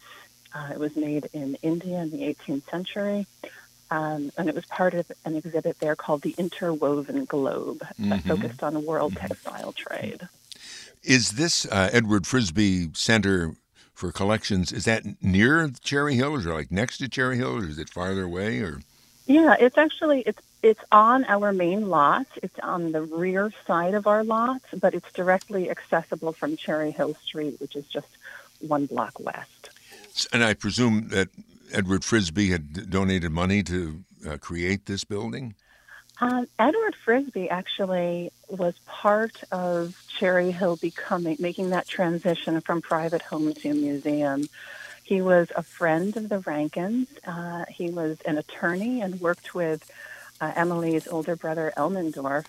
Uh, 0.53 0.69
it 0.73 0.79
was 0.79 0.95
made 0.95 1.29
in 1.33 1.57
India 1.61 1.99
in 1.99 2.09
the 2.09 2.23
18th 2.33 2.69
century. 2.69 3.25
Um, 3.89 4.31
and 4.37 4.49
it 4.49 4.55
was 4.55 4.65
part 4.65 4.93
of 4.93 5.09
an 5.23 5.35
exhibit 5.37 5.79
there 5.79 5.95
called 5.95 6.21
the 6.21 6.35
Interwoven 6.37 7.23
Globe, 7.25 7.81
uh, 7.83 7.93
Mhm. 7.95 8.27
focused 8.27 8.61
on 8.63 8.73
the 8.73 8.81
world 8.81 9.15
textile 9.15 9.71
trade. 9.71 10.27
Is 11.03 11.31
this 11.33 11.65
uh, 11.65 11.89
Edward 11.93 12.27
Frisbee 12.27 12.89
Center 12.93 13.55
for 13.97 14.11
Collections? 14.11 14.71
Is 14.71 14.85
that 14.85 15.03
near 15.23 15.69
Cherry 15.81 16.13
Hill, 16.15 16.35
or 16.35 16.53
like 16.53 16.71
next 16.71 16.99
to 16.99 17.09
Cherry 17.09 17.37
Hill, 17.37 17.57
or 17.57 17.65
is 17.65 17.79
it 17.79 17.89
farther 17.89 18.23
away? 18.23 18.59
Or 18.59 18.79
Yeah, 19.25 19.55
it's 19.59 19.77
actually 19.77 20.21
it's 20.21 20.41
it's 20.61 20.83
on 20.91 21.25
our 21.25 21.51
main 21.51 21.89
lot. 21.89 22.27
It's 22.43 22.59
on 22.59 22.91
the 22.91 23.01
rear 23.01 23.51
side 23.65 23.95
of 23.95 24.05
our 24.05 24.23
lot, 24.23 24.61
but 24.79 24.93
it's 24.93 25.11
directly 25.13 25.71
accessible 25.71 26.31
from 26.31 26.57
Cherry 26.57 26.91
Hill 26.91 27.15
Street, 27.15 27.59
which 27.59 27.75
is 27.75 27.85
just 27.87 28.07
one 28.59 28.85
block 28.85 29.19
west. 29.19 29.69
and 30.31 30.43
I 30.43 30.53
presume 30.53 31.09
that 31.09 31.29
Edward 31.73 32.03
Frisbee 32.03 32.51
had 32.51 32.89
donated 32.89 33.31
money 33.31 33.63
to 33.63 34.03
uh, 34.27 34.37
create 34.37 34.85
this 34.85 35.03
building. 35.03 35.55
Um, 36.19 36.47
Edward 36.57 36.95
Frisbee 36.95 37.49
actually 37.49 38.31
was 38.49 38.73
part 38.87 39.43
of 39.51 39.95
Cherry 40.17 40.51
Hill 40.51 40.75
becoming 40.75 41.37
making 41.39 41.69
that 41.69 41.87
transition 41.87 42.59
from 42.61 42.81
private 42.81 43.21
home 43.21 43.53
to 43.53 43.73
museum. 43.73 44.47
He 45.03 45.21
was 45.21 45.51
a 45.55 45.61
friend 45.61 46.17
of 46.17 46.27
the 46.27 46.39
Rankins. 46.39 47.07
Uh, 47.25 47.65
he 47.69 47.91
was 47.91 48.19
an 48.21 48.37
attorney 48.37 49.01
and 49.01 49.21
worked 49.21 49.53
with 49.53 49.89
uh, 50.41 50.51
Emily's 50.55 51.07
older 51.07 51.35
brother 51.35 51.71
Elmendorf, 51.77 52.45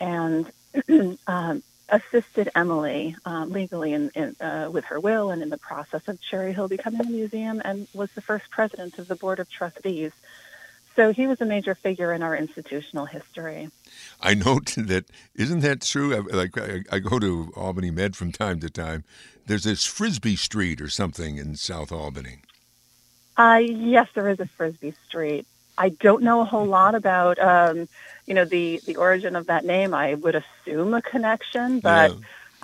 and 0.00 0.50
um, 1.26 1.62
assisted 1.88 2.50
Emily 2.54 3.14
uh, 3.24 3.44
legally 3.44 3.92
in, 3.92 4.10
in, 4.14 4.36
uh, 4.40 4.68
with 4.70 4.86
her 4.86 4.98
will 4.98 5.30
and 5.30 5.42
in 5.42 5.50
the 5.50 5.58
process 5.58 6.08
of 6.08 6.20
Cherry 6.20 6.52
Hill 6.52 6.68
becoming 6.68 7.02
a 7.02 7.10
museum, 7.10 7.60
and 7.64 7.86
was 7.94 8.10
the 8.12 8.22
first 8.22 8.50
president 8.50 8.98
of 8.98 9.06
the 9.06 9.16
board 9.16 9.38
of 9.38 9.50
trustees. 9.50 10.12
So 10.96 11.12
he 11.12 11.26
was 11.26 11.40
a 11.42 11.44
major 11.44 11.74
figure 11.74 12.12
in 12.12 12.22
our 12.22 12.34
institutional 12.34 13.04
history. 13.04 13.70
I 14.20 14.34
note 14.34 14.74
that 14.76 15.04
isn't 15.34 15.60
that 15.60 15.82
true? 15.82 16.16
I, 16.16 16.20
like 16.34 16.58
I, 16.58 16.82
I 16.90 16.98
go 16.98 17.18
to 17.18 17.52
Albany 17.54 17.90
Med 17.90 18.16
from 18.16 18.32
time 18.32 18.60
to 18.60 18.70
time. 18.70 19.04
There's 19.46 19.64
this 19.64 19.84
Frisbee 19.84 20.36
Street 20.36 20.80
or 20.80 20.88
something 20.88 21.36
in 21.36 21.54
South 21.56 21.92
Albany. 21.92 22.38
Uh, 23.36 23.60
yes, 23.62 24.08
there 24.14 24.28
is 24.30 24.40
a 24.40 24.46
Frisbee 24.46 24.94
Street. 25.06 25.46
I 25.78 25.90
don't 25.90 26.22
know 26.22 26.40
a 26.40 26.44
whole 26.46 26.64
lot 26.64 26.94
about, 26.94 27.38
um, 27.38 27.86
you 28.24 28.32
know, 28.34 28.46
the, 28.46 28.80
the 28.86 28.96
origin 28.96 29.36
of 29.36 29.46
that 29.46 29.64
name. 29.64 29.92
I 29.92 30.14
would 30.14 30.34
assume 30.34 30.94
a 30.94 31.02
connection, 31.02 31.80
but 31.80 32.12
Yeah. 32.12 32.16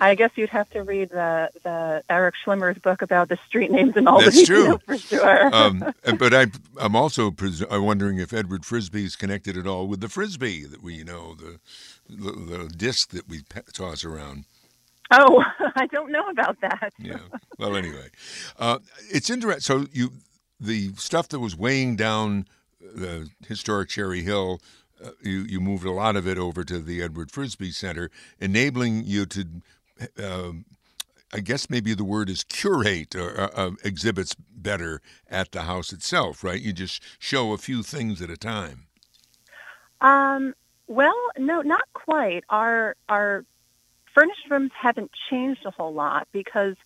I 0.02 0.14
guess 0.16 0.30
you'd 0.34 0.50
have 0.50 0.68
to 0.70 0.82
read 0.82 1.10
the, 1.10 1.50
the 1.62 2.02
Eric 2.10 2.34
Schwimmer's 2.44 2.78
book 2.78 3.02
about 3.02 3.28
the 3.28 3.38
street 3.46 3.70
names 3.70 3.96
in 3.96 4.08
Albany 4.08 4.30
That's 4.32 4.46
true. 4.46 4.78
for 4.86 4.98
sure. 4.98 5.50
Um, 5.54 5.94
but 6.18 6.34
I, 6.34 6.46
I'm 6.78 6.96
also 6.96 7.30
pres- 7.30 7.64
I'm 7.70 7.84
wondering 7.84 8.18
if 8.18 8.32
Edward 8.32 8.64
Frisbee 8.66 9.04
is 9.04 9.14
connected 9.16 9.56
at 9.56 9.66
all 9.66 9.86
with 9.86 10.00
the 10.00 10.08
frisbee 10.08 10.64
that 10.66 10.82
we 10.82 11.04
know 11.04 11.34
the 11.34 11.60
the, 12.08 12.32
the 12.32 12.68
disc 12.68 13.10
that 13.10 13.28
we 13.28 13.42
toss 13.72 14.04
around. 14.04 14.44
oh, 15.12 15.42
I 15.76 15.86
don't 15.86 16.10
know 16.10 16.28
about 16.30 16.60
that. 16.62 16.92
Yeah. 16.98 17.18
Well, 17.58 17.76
anyway, 17.76 18.08
uh, 18.58 18.78
it's 19.10 19.30
interesting. 19.30 19.60
So 19.60 19.86
you, 19.92 20.10
the 20.58 20.92
stuff 20.96 21.28
that 21.28 21.38
was 21.40 21.56
weighing 21.56 21.96
down 21.96 22.46
the 22.80 23.28
historic 23.46 23.88
Cherry 23.90 24.22
Hill, 24.22 24.60
uh, 25.04 25.10
you 25.22 25.40
you 25.42 25.60
moved 25.60 25.84
a 25.86 25.92
lot 25.92 26.16
of 26.16 26.26
it 26.26 26.38
over 26.38 26.64
to 26.64 26.80
the 26.80 27.02
Edward 27.02 27.30
Frisbee 27.30 27.70
Center, 27.72 28.10
enabling 28.40 29.04
you 29.04 29.26
to. 29.26 29.46
Um, 30.22 30.64
I 31.32 31.40
guess 31.40 31.70
maybe 31.70 31.94
the 31.94 32.04
word 32.04 32.28
is 32.28 32.44
curate 32.44 33.14
or 33.14 33.40
uh, 33.40 33.50
uh, 33.54 33.70
exhibits 33.84 34.34
better 34.34 35.00
at 35.30 35.52
the 35.52 35.62
house 35.62 35.92
itself, 35.92 36.44
right? 36.44 36.60
You 36.60 36.72
just 36.72 37.02
show 37.18 37.52
a 37.52 37.58
few 37.58 37.82
things 37.82 38.20
at 38.20 38.28
a 38.28 38.36
time. 38.36 38.86
Um, 40.02 40.54
well, 40.88 41.16
no, 41.38 41.62
not 41.62 41.84
quite. 41.94 42.44
Our 42.50 42.96
our 43.08 43.44
furnished 44.14 44.50
rooms 44.50 44.72
haven't 44.78 45.10
changed 45.30 45.64
a 45.64 45.70
whole 45.70 45.94
lot 45.94 46.28
because 46.32 46.76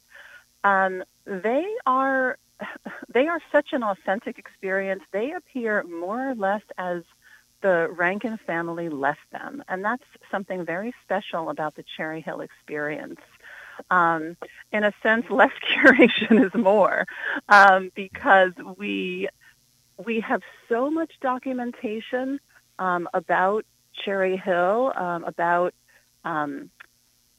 um, 0.63 1.03
they 1.25 1.67
are 1.87 2.39
they 3.09 3.27
are 3.27 3.41
such 3.51 3.73
an 3.73 3.83
authentic 3.83 4.39
experience. 4.39 5.03
They 5.11 5.33
appear 5.33 5.83
more 5.83 6.31
or 6.31 6.35
less 6.35 6.63
as 6.79 7.03
the 7.67 7.89
Rankin 7.97 8.39
family 8.47 8.89
left 8.89 9.27
them, 9.33 9.63
and 9.69 9.85
that's 9.85 10.05
something 10.31 10.65
very 10.67 10.93
special 11.05 11.51
about 11.51 11.75
the 11.77 11.85
Cherry 11.97 12.23
Hill 12.23 12.41
experience. 12.43 13.21
Um, 13.91 14.37
in 14.73 14.85
a 14.85 14.93
sense, 15.03 15.27
less 15.31 15.53
curation 15.73 16.45
is 16.47 16.53
more 16.55 17.07
um, 17.49 17.91
because 17.97 18.53
we 18.79 19.29
we 20.07 20.21
have 20.21 20.43
so 20.69 20.91
much 20.91 21.13
documentation 21.23 22.39
um, 22.79 23.09
about 23.15 23.65
Cherry 24.05 24.37
Hill, 24.37 24.93
um, 24.97 25.25
about 25.25 25.73
um, 26.25 26.71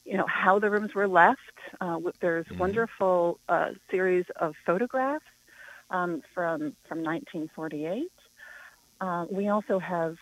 you 0.04 0.16
know 0.16 0.26
how 0.28 0.58
the 0.58 0.70
rooms 0.70 0.94
were 0.94 1.08
left. 1.08 1.40
Uh, 1.80 1.98
there's 2.20 2.46
Mhm. 2.50 2.58
wonderful 2.58 3.40
uh, 3.48 3.70
series 3.90 4.26
of 4.40 4.54
photographs 4.66 5.24
um, 5.90 6.22
from 6.34 6.74
from 6.88 7.02
1948. 7.02 8.10
Uh, 9.00 9.26
we 9.30 9.48
also 9.48 9.78
have 9.78 10.16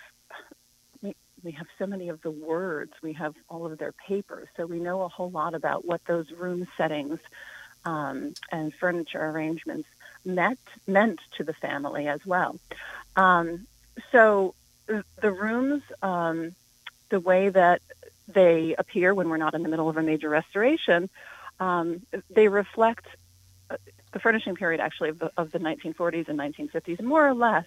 we, 1.02 1.14
we 1.42 1.52
have 1.52 1.66
so 1.78 1.86
many 1.86 2.08
of 2.08 2.20
the 2.22 2.30
words. 2.30 2.92
We 3.02 3.14
have 3.14 3.34
all 3.48 3.66
of 3.66 3.78
their 3.78 3.92
papers, 3.92 4.48
so 4.56 4.66
we 4.66 4.80
know 4.80 5.02
a 5.02 5.08
whole 5.08 5.30
lot 5.30 5.54
about 5.54 5.84
what 5.84 6.04
those 6.04 6.30
room 6.30 6.66
settings 6.76 7.18
um, 7.84 8.34
and 8.50 8.74
furniture 8.74 9.24
arrangements 9.24 9.88
meant 10.24 10.58
meant 10.86 11.20
to 11.36 11.44
the 11.44 11.54
family 11.54 12.08
as 12.08 12.24
well. 12.26 12.58
Um, 13.14 13.66
so 14.12 14.54
the 14.86 15.32
rooms, 15.32 15.82
um, 16.02 16.54
the 17.08 17.20
way 17.20 17.48
that 17.48 17.80
they 18.28 18.74
appear 18.76 19.14
when 19.14 19.28
we're 19.28 19.36
not 19.36 19.54
in 19.54 19.62
the 19.62 19.68
middle 19.68 19.88
of 19.88 19.96
a 19.96 20.02
major 20.02 20.28
restoration, 20.28 21.08
um, 21.60 22.02
they 22.30 22.48
reflect 22.48 23.06
uh, 23.70 23.76
the 24.12 24.18
furnishing 24.18 24.56
period 24.56 24.80
actually 24.80 25.10
of 25.10 25.18
the, 25.18 25.32
of 25.36 25.50
the 25.52 25.58
1940s 25.58 26.28
and 26.28 26.38
1950s, 26.38 27.00
more 27.02 27.26
or 27.26 27.34
less 27.34 27.66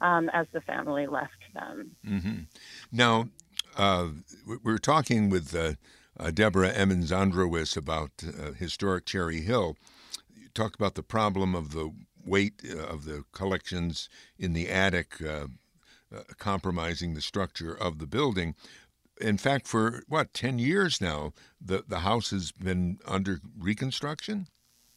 um, 0.00 0.28
as 0.32 0.46
the 0.52 0.60
family 0.62 1.06
left 1.06 1.32
them. 1.54 1.96
hmm 2.04 2.40
Now, 2.92 3.28
uh, 3.76 4.08
we- 4.46 4.58
we're 4.62 4.78
talking 4.78 5.30
with 5.30 5.54
uh, 5.54 5.74
uh, 6.18 6.30
Deborah 6.30 6.72
Emmons 6.72 7.10
Andarawis 7.10 7.76
about 7.76 8.10
uh, 8.24 8.52
historic 8.52 9.06
Cherry 9.06 9.40
Hill. 9.42 9.76
You 10.34 10.48
talked 10.54 10.74
about 10.76 10.94
the 10.94 11.02
problem 11.02 11.54
of 11.54 11.72
the 11.72 11.92
weight 12.24 12.60
uh, 12.68 12.78
of 12.78 13.04
the 13.04 13.24
collections 13.32 14.08
in 14.38 14.52
the 14.52 14.68
attic 14.68 15.20
uh, 15.22 15.46
compromising 16.38 17.14
the 17.14 17.20
structure 17.20 17.74
of 17.74 17.98
the 17.98 18.06
building. 18.06 18.54
In 19.20 19.38
fact, 19.38 19.68
for 19.68 20.02
what 20.08 20.34
ten 20.34 20.58
years 20.58 21.00
now, 21.00 21.32
the 21.60 21.84
the 21.86 22.00
house 22.00 22.30
has 22.30 22.52
been 22.52 22.98
under 23.06 23.40
reconstruction. 23.58 24.48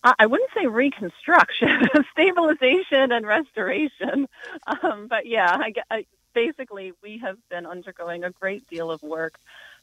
I 0.03 0.25
wouldn't 0.25 0.51
say 0.53 0.67
reconstruction, 0.67 1.87
stabilization 2.11 3.11
and 3.11 3.25
restoration. 3.25 4.27
Um, 4.67 5.07
but 5.07 5.25
yeah, 5.25 5.49
I, 5.49 5.73
I, 5.89 6.05
basically 6.33 6.93
we 7.01 7.19
have 7.19 7.37
been 7.49 7.65
undergoing 7.65 8.23
a 8.23 8.31
great 8.31 8.67
deal 8.69 8.91
of 8.91 9.01
work 9.01 9.35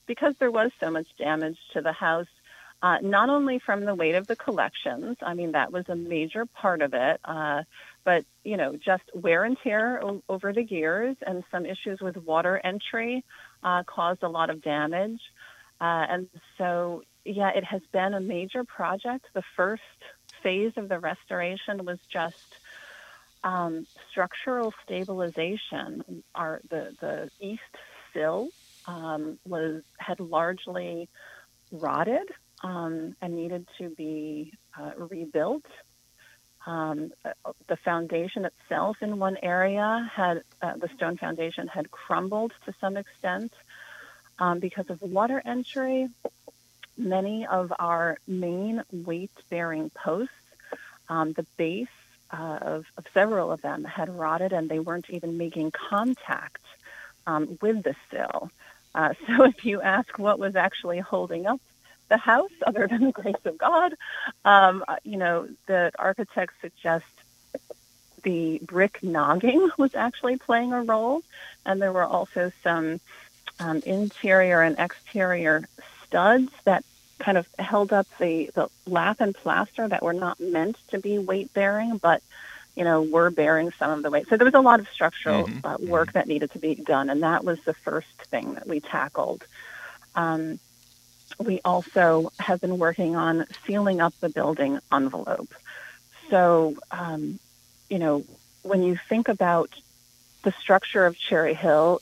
because 0.07 0.35
there 0.39 0.51
was 0.51 0.71
so 0.81 0.91
much 0.91 1.07
damage 1.19 1.59
to 1.73 1.81
the 1.81 1.93
house. 1.93 2.27
Uh, 2.83 2.99
not 3.03 3.29
only 3.29 3.59
from 3.59 3.85
the 3.85 3.95
weight 3.95 4.15
of 4.15 4.27
the 4.27 4.37
collections, 4.37 5.17
I 5.23 5.35
mean 5.35 5.53
that 5.53 5.71
was 5.71 5.85
a 5.89 5.97
major 5.97 6.47
part 6.47 6.81
of 6.81 6.95
it, 6.95 7.21
uh, 7.25 7.63
but 8.05 8.25
you 8.43 8.57
know 8.57 8.77
just 8.77 9.03
wear 9.15 9.45
and 9.45 9.57
tear 9.63 10.03
o- 10.03 10.23
over 10.31 10.53
the 10.53 10.65
years 10.65 11.17
and 11.27 11.45
some 11.51 11.67
issues 11.67 12.01
with 12.01 12.17
water 12.17 12.59
entry 12.65 13.23
uh, 13.63 13.83
caused 13.85 14.23
a 14.23 14.29
lot 14.29 14.49
of 14.49 14.63
damage. 14.63 15.21
Uh, 15.81 16.07
and 16.09 16.29
so, 16.59 17.03
yeah, 17.25 17.51
it 17.51 17.65
has 17.65 17.83
been 17.93 18.15
a 18.15 18.21
major 18.21 18.65
project, 18.65 19.27
the 19.35 19.43
first 19.57 19.83
phase 20.43 20.73
of 20.77 20.89
the 20.89 20.99
restoration 20.99 21.85
was 21.85 21.99
just 22.11 22.37
um, 23.45 23.87
structural 24.11 24.73
stabilization. 24.85 26.23
Our 26.35 26.61
the 26.69 26.95
the 27.01 27.31
east 27.41 27.63
sill 28.13 28.49
um, 28.87 29.39
was 29.47 29.83
had 29.99 30.21
largely 30.21 31.09
rotted 31.73 32.29
um, 32.63 33.17
and 33.21 33.37
needed 33.37 33.67
to 33.79 33.91
be 33.91 34.53
uh, 34.79 34.93
rebuilt. 34.97 35.65
Um, 36.67 37.13
the 37.69 37.77
foundation 37.77 38.45
itself 38.45 38.99
in 39.01 39.19
one 39.19 39.39
area 39.43 40.11
had 40.15 40.43
uh, 40.61 40.77
the 40.77 40.91
stone 40.95 41.17
foundation 41.17 41.69
had 41.69 41.91
crumbled 41.91 42.53
to 42.67 42.75
some 42.81 42.99
extent 42.99 43.53
um, 44.39 44.59
because 44.59 44.91
of 44.91 45.01
water 45.01 45.41
entry. 45.45 46.09
Many 47.01 47.47
of 47.47 47.73
our 47.79 48.19
main 48.27 48.83
weight-bearing 48.93 49.91
posts, 49.91 50.35
um, 51.09 51.33
the 51.33 51.47
base 51.57 51.89
uh, 52.31 52.59
of, 52.61 52.87
of, 52.97 53.07
several 53.13 53.51
of 53.51 53.63
them 53.63 53.85
had 53.85 54.09
rotted, 54.09 54.53
and 54.53 54.69
they 54.69 54.79
weren't 54.79 55.11
even 55.11 55.37
making 55.37 55.73
contact 55.73 56.63
um, 57.27 57.59
with 57.61 57.83
the 57.83 57.97
sill. 58.11 58.51
Uh, 58.95 59.15
so, 59.27 59.45
if 59.45 59.65
you 59.65 59.81
ask 59.81 60.19
what 60.19 60.39
was 60.39 60.57
actually 60.57 61.01
holding 61.01 61.47
up 61.47 61.61
the 62.11 62.19
house 62.19 62.51
other 62.67 62.87
than 62.87 63.07
the 63.07 63.13
grace 63.13 63.47
of 63.47 63.57
God. 63.57 63.95
Um, 64.45 64.85
uh, 64.87 64.97
you 65.03 65.17
know, 65.17 65.49
the 65.67 65.93
architects 65.99 66.55
suggest 66.61 67.07
the 68.23 68.61
brick 68.63 69.03
nogging 69.03 69.71
was 69.79 69.95
actually 69.95 70.37
playing 70.37 70.75
a 70.75 70.83
role, 70.83 71.23
and 71.65 71.81
there 71.81 71.93
were 71.93 72.05
also 72.05 72.53
some 72.63 73.01
um, 73.59 73.83
interior 73.87 74.61
and 74.61 74.79
exterior 74.79 75.67
studs 76.05 76.51
that 76.65 76.85
kind 77.21 77.39
of 77.39 77.47
held 77.59 77.93
up 77.93 78.07
the, 78.19 78.51
the 78.55 78.69
lath 78.87 79.21
and 79.21 79.35
plaster 79.35 79.87
that 79.87 80.03
were 80.03 80.13
not 80.13 80.41
meant 80.41 80.77
to 80.89 80.99
be 80.99 81.19
weight 81.19 81.53
bearing, 81.55 81.99
but 81.99 82.23
you 82.77 82.85
know, 82.85 83.03
were 83.03 83.31
bearing 83.31 83.73
some 83.79 83.91
of 83.91 84.03
the 84.03 84.11
weight. 84.11 84.29
So 84.29 84.37
there 84.37 84.45
was 84.45 84.55
a 84.55 84.61
lot 84.61 84.81
of 84.81 84.89
structural 84.89 85.45
mm-hmm. 85.45 85.67
uh, 85.67 85.77
work 85.79 86.09
mm-hmm. 86.09 86.19
that 86.19 86.29
needed 86.29 86.53
to 86.53 86.59
be 86.59 86.75
done, 86.75 87.11
and 87.11 87.23
that 87.23 87.45
was 87.45 87.61
the 87.65 87.75
first 87.75 88.09
thing 88.31 88.55
that 88.55 88.67
we 88.67 88.81
tackled. 88.81 89.45
Um, 90.15 90.59
we 91.39 91.61
also 91.65 92.33
have 92.39 92.61
been 92.61 92.79
working 92.79 93.17
on 93.17 93.47
sealing 93.67 94.01
up 94.01 94.15
the 94.21 94.29
building 94.29 94.79
envelope. 94.93 95.55
So, 96.29 96.77
um, 96.91 97.39
you 97.89 97.99
know, 97.99 98.25
when 98.63 98.83
you 98.83 98.99
think 99.09 99.29
about 99.29 99.71
the 100.43 100.53
structure 100.53 101.07
of 101.07 101.19
Cherry 101.19 101.55
Hill, 101.55 102.01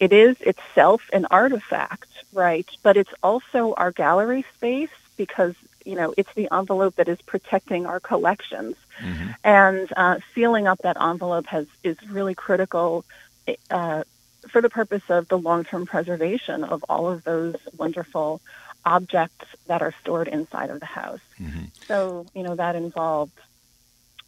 it 0.00 0.12
is 0.12 0.40
itself 0.40 1.02
an 1.12 1.26
artifact, 1.30 2.08
right? 2.32 2.68
But 2.82 2.96
it's 2.96 3.12
also 3.22 3.74
our 3.74 3.92
gallery 3.92 4.44
space 4.56 4.90
because, 5.16 5.54
you 5.84 5.96
know, 5.96 6.14
it's 6.16 6.32
the 6.34 6.48
envelope 6.52 6.96
that 6.96 7.08
is 7.08 7.20
protecting 7.22 7.86
our 7.86 8.00
collections. 8.00 8.76
Mm-hmm. 9.00 9.28
And 9.44 9.92
uh, 9.96 10.18
sealing 10.34 10.66
up 10.66 10.78
that 10.82 10.96
envelope 11.00 11.46
has 11.46 11.66
is 11.82 11.96
really 12.08 12.34
critical 12.34 13.04
uh, 13.70 14.04
for 14.48 14.60
the 14.60 14.70
purpose 14.70 15.02
of 15.08 15.28
the 15.28 15.38
long-term 15.38 15.86
preservation 15.86 16.64
of 16.64 16.84
all 16.88 17.10
of 17.10 17.24
those 17.24 17.56
wonderful 17.76 18.40
objects 18.84 19.46
that 19.66 19.82
are 19.82 19.94
stored 20.00 20.28
inside 20.28 20.70
of 20.70 20.80
the 20.80 20.86
house. 20.86 21.20
Mm-hmm. 21.40 21.64
So, 21.86 22.26
you 22.34 22.42
know, 22.42 22.54
that 22.54 22.76
involved 22.76 23.32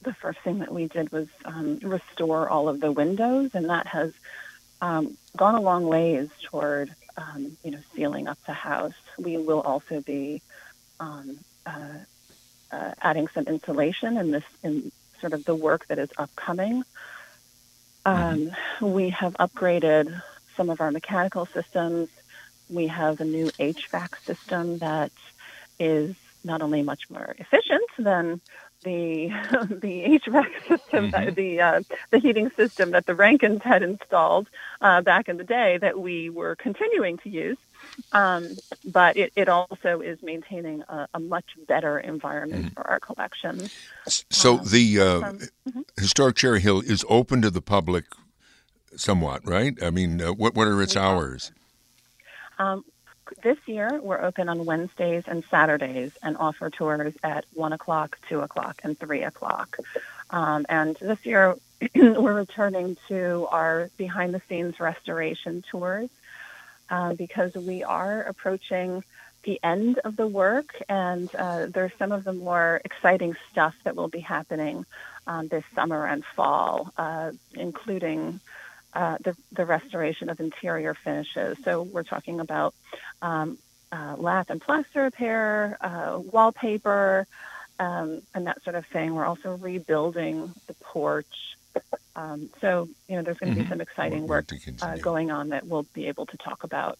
the 0.02 0.14
first 0.14 0.40
thing 0.40 0.60
that 0.60 0.72
we 0.72 0.86
did 0.86 1.12
was 1.12 1.28
um, 1.44 1.78
restore 1.82 2.48
all 2.48 2.68
of 2.68 2.80
the 2.80 2.90
windows, 2.90 3.54
and 3.54 3.68
that 3.68 3.86
has 3.86 4.12
um, 4.80 5.16
gone 5.36 5.54
a 5.54 5.60
long 5.60 5.86
ways 5.86 6.28
toward, 6.42 6.94
um, 7.16 7.56
you 7.62 7.70
know, 7.70 7.80
sealing 7.94 8.28
up 8.28 8.38
the 8.46 8.52
house. 8.52 8.94
We 9.18 9.36
will 9.36 9.60
also 9.60 10.00
be 10.00 10.42
um, 10.98 11.38
uh, 11.66 11.98
uh, 12.72 12.92
adding 13.00 13.28
some 13.28 13.46
insulation 13.46 14.16
in 14.16 14.30
this, 14.30 14.44
in 14.62 14.92
sort 15.20 15.32
of 15.32 15.44
the 15.44 15.54
work 15.54 15.86
that 15.88 15.98
is 15.98 16.10
upcoming. 16.16 16.84
Um, 18.06 18.50
we 18.80 19.10
have 19.10 19.34
upgraded 19.34 20.22
some 20.56 20.70
of 20.70 20.80
our 20.80 20.90
mechanical 20.90 21.46
systems. 21.46 22.08
We 22.68 22.86
have 22.86 23.20
a 23.20 23.24
new 23.24 23.46
HVAC 23.50 24.18
system 24.24 24.78
that 24.78 25.12
is 25.78 26.14
not 26.42 26.62
only 26.62 26.82
much 26.82 27.10
more 27.10 27.34
efficient 27.38 27.88
than 27.98 28.40
the 28.82 29.28
the 29.68 30.20
HVAC 30.26 30.68
system, 30.68 31.10
mm-hmm. 31.10 31.34
the 31.34 31.60
uh, 31.60 31.80
the 32.10 32.18
heating 32.18 32.50
system 32.50 32.92
that 32.92 33.06
the 33.06 33.14
Rankins 33.14 33.62
had 33.62 33.82
installed 33.82 34.48
uh, 34.80 35.02
back 35.02 35.28
in 35.28 35.36
the 35.36 35.44
day 35.44 35.78
that 35.78 35.98
we 35.98 36.30
were 36.30 36.56
continuing 36.56 37.18
to 37.18 37.28
use, 37.28 37.58
um, 38.12 38.48
but 38.84 39.16
it, 39.16 39.32
it 39.36 39.48
also 39.48 40.00
is 40.00 40.22
maintaining 40.22 40.82
a, 40.88 41.08
a 41.14 41.20
much 41.20 41.44
better 41.66 41.98
environment 41.98 42.66
mm-hmm. 42.66 42.74
for 42.74 42.86
our 42.86 43.00
collections. 43.00 43.74
So 44.06 44.58
um, 44.58 44.64
the 44.64 45.00
uh, 45.00 45.04
um, 45.04 45.38
mm-hmm. 45.68 45.80
historic 45.98 46.36
Cherry 46.36 46.60
Hill 46.60 46.80
is 46.80 47.04
open 47.08 47.42
to 47.42 47.50
the 47.50 47.62
public, 47.62 48.04
somewhat, 48.96 49.46
right? 49.46 49.80
I 49.82 49.90
mean, 49.90 50.20
uh, 50.20 50.32
what 50.32 50.54
what 50.54 50.66
are 50.66 50.80
its 50.82 50.94
yeah. 50.94 51.06
hours? 51.06 51.52
Um, 52.58 52.84
this 53.42 53.58
year, 53.66 54.00
we're 54.02 54.20
open 54.20 54.48
on 54.48 54.64
Wednesdays 54.64 55.24
and 55.26 55.44
Saturdays 55.50 56.12
and 56.22 56.36
offer 56.36 56.68
tours 56.68 57.14
at 57.22 57.44
1 57.54 57.72
o'clock, 57.72 58.18
2 58.28 58.40
o'clock, 58.40 58.80
and 58.82 58.98
3 58.98 59.22
o'clock. 59.22 59.78
Um, 60.30 60.66
and 60.68 60.96
this 60.96 61.24
year, 61.24 61.56
we're 61.94 62.34
returning 62.34 62.96
to 63.08 63.46
our 63.50 63.90
behind 63.96 64.34
the 64.34 64.42
scenes 64.48 64.78
restoration 64.80 65.64
tours 65.70 66.10
uh, 66.90 67.14
because 67.14 67.54
we 67.54 67.82
are 67.82 68.22
approaching 68.22 69.02
the 69.42 69.58
end 69.62 69.98
of 70.04 70.16
the 70.16 70.26
work, 70.26 70.74
and 70.88 71.34
uh, 71.34 71.66
there's 71.66 71.92
some 71.98 72.12
of 72.12 72.24
the 72.24 72.32
more 72.32 72.80
exciting 72.84 73.34
stuff 73.50 73.74
that 73.84 73.96
will 73.96 74.08
be 74.08 74.20
happening 74.20 74.84
um, 75.26 75.48
this 75.48 75.64
summer 75.74 76.06
and 76.06 76.24
fall, 76.36 76.92
uh, 76.98 77.32
including 77.54 78.40
uh, 78.92 79.16
the, 79.22 79.36
the 79.52 79.64
restoration 79.64 80.28
of 80.28 80.40
interior 80.40 80.94
finishes. 80.94 81.56
So 81.64 81.82
we're 81.82 82.02
talking 82.02 82.40
about 82.40 82.74
um, 83.22 83.56
uh, 83.92 84.16
lath 84.18 84.50
and 84.50 84.60
plaster 84.60 85.04
repair, 85.04 85.78
uh, 85.80 86.18
wallpaper, 86.18 87.26
um, 87.78 88.20
and 88.34 88.46
that 88.46 88.62
sort 88.62 88.76
of 88.76 88.84
thing. 88.86 89.14
We're 89.14 89.24
also 89.24 89.56
rebuilding 89.56 90.52
the 90.66 90.74
porch. 90.74 91.56
Um, 92.16 92.50
so, 92.60 92.88
you 93.08 93.16
know, 93.16 93.22
there's 93.22 93.38
going 93.38 93.54
to 93.54 93.60
mm-hmm. 93.60 93.68
be 93.68 93.70
some 93.70 93.80
exciting 93.80 94.26
work 94.26 94.50
uh, 94.82 94.96
going 94.96 95.30
on 95.30 95.50
that 95.50 95.66
we'll 95.66 95.86
be 95.94 96.06
able 96.06 96.26
to 96.26 96.36
talk 96.36 96.64
about. 96.64 96.98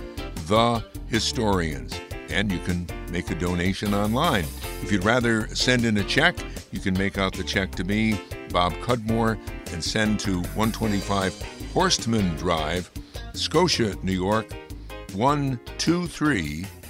The 0.46 0.84
Historians. 1.08 1.98
And 2.28 2.52
you 2.52 2.58
can 2.60 2.86
make 3.10 3.30
a 3.30 3.34
donation 3.34 3.94
online. 3.94 4.44
If 4.82 4.92
you'd 4.92 5.04
rather 5.04 5.48
send 5.48 5.84
in 5.84 5.98
a 5.98 6.04
check, 6.04 6.36
you 6.72 6.80
can 6.80 6.94
make 6.94 7.18
out 7.18 7.34
the 7.34 7.44
check 7.44 7.72
to 7.72 7.84
me, 7.84 8.18
Bob 8.50 8.72
Cudmore, 8.74 9.38
and 9.72 9.82
send 9.82 10.20
to 10.20 10.36
125 10.54 11.32
Horstman 11.74 12.38
Drive, 12.38 12.90
Scotia, 13.34 13.96
New 14.02 14.12
York, 14.12 14.46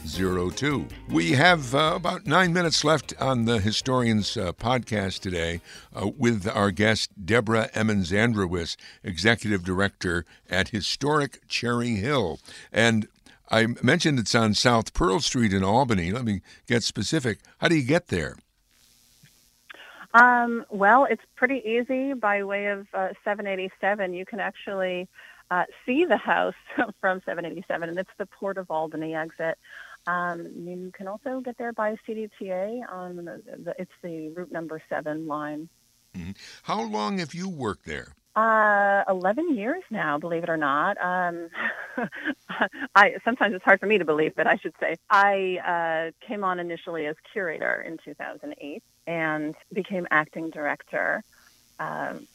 12302. 0.03 0.87
We 1.09 1.33
have 1.33 1.75
uh, 1.75 1.93
about 1.95 2.27
nine 2.27 2.53
minutes 2.53 2.83
left 2.83 3.15
on 3.21 3.45
the 3.45 3.61
Historians 3.61 4.37
uh, 4.37 4.53
podcast 4.53 5.21
today 5.21 5.61
uh, 5.95 6.09
with 6.09 6.49
our 6.49 6.71
guest, 6.73 7.11
Deborah 7.25 7.71
Emmons 7.73 8.11
Andarawis, 8.11 8.77
Executive 9.05 9.65
Director 9.65 10.25
at 10.51 10.71
Historic 10.71 11.47
Cherry 11.47 11.97
Hill. 11.97 12.41
And 12.73 13.07
I 13.49 13.69
mentioned 13.83 14.19
it's 14.19 14.35
on 14.35 14.55
South 14.55 14.93
Pearl 14.93 15.21
Street 15.21 15.53
in 15.53 15.63
Albany. 15.63 16.11
Let 16.11 16.25
me 16.25 16.41
get 16.67 16.83
specific. 16.83 17.39
How 17.59 17.69
do 17.69 17.77
you 17.77 17.85
get 17.85 18.09
there? 18.09 18.37
Um, 20.15 20.67
well, 20.69 21.05
it's 21.05 21.23
pretty 21.37 21.63
easy 21.65 22.13
by 22.13 22.43
way 22.43 22.67
of 22.67 22.87
uh, 22.93 23.11
787. 23.25 24.15
You 24.15 24.27
can 24.27 24.41
actually 24.41 25.09
uh, 25.53 25.65
see 25.85 26.07
the 26.07 26.17
house 26.17 26.55
from 27.01 27.21
787, 27.25 27.91
and 27.91 27.99
it's 27.99 28.11
the 28.17 28.27
Port 28.27 28.57
of 28.57 28.71
Albany 28.71 29.15
exit. 29.15 29.59
Um, 30.07 30.51
you 30.57 30.91
can 30.95 31.07
also 31.07 31.41
get 31.41 31.59
there 31.59 31.73
by 31.73 31.97
CDTA 32.07 32.83
on 32.91 33.17
the, 33.17 33.43
the 33.63 33.75
it's 33.79 33.93
the 34.03 34.31
route 34.31 34.51
number 34.51 34.83
seven 34.89 35.27
line. 35.27 35.69
Mm-hmm. 36.17 36.33
How 36.65 36.83
long 36.83 37.19
have 37.19 37.35
you 37.35 37.49
worked 37.49 37.87
there? 37.87 38.15
Uh, 38.35 39.05
11 39.11 39.57
years 39.57 39.83
now, 39.91 40.17
believe 40.17 40.43
it 40.43 40.49
or 40.49 40.57
not. 40.57 40.97
Um, 40.99 41.51
I 42.95 43.17
sometimes 43.25 43.55
it's 43.55 43.65
hard 43.65 43.79
for 43.79 43.87
me 43.87 43.99
to 43.99 44.07
believe, 44.07 44.35
but 44.35 44.47
I 44.47 44.57
should 44.57 44.75
say 44.81 44.97
I 45.11 46.13
uh, 46.13 46.27
came 46.27 46.43
on 46.43 46.59
initially 46.59 47.07
as 47.07 47.17
curator 47.33 47.83
in 47.83 47.99
2008, 47.99 48.83
and 49.07 49.55
became 49.73 50.07
acting 50.11 50.49
director 50.49 51.23
um, 51.79 52.27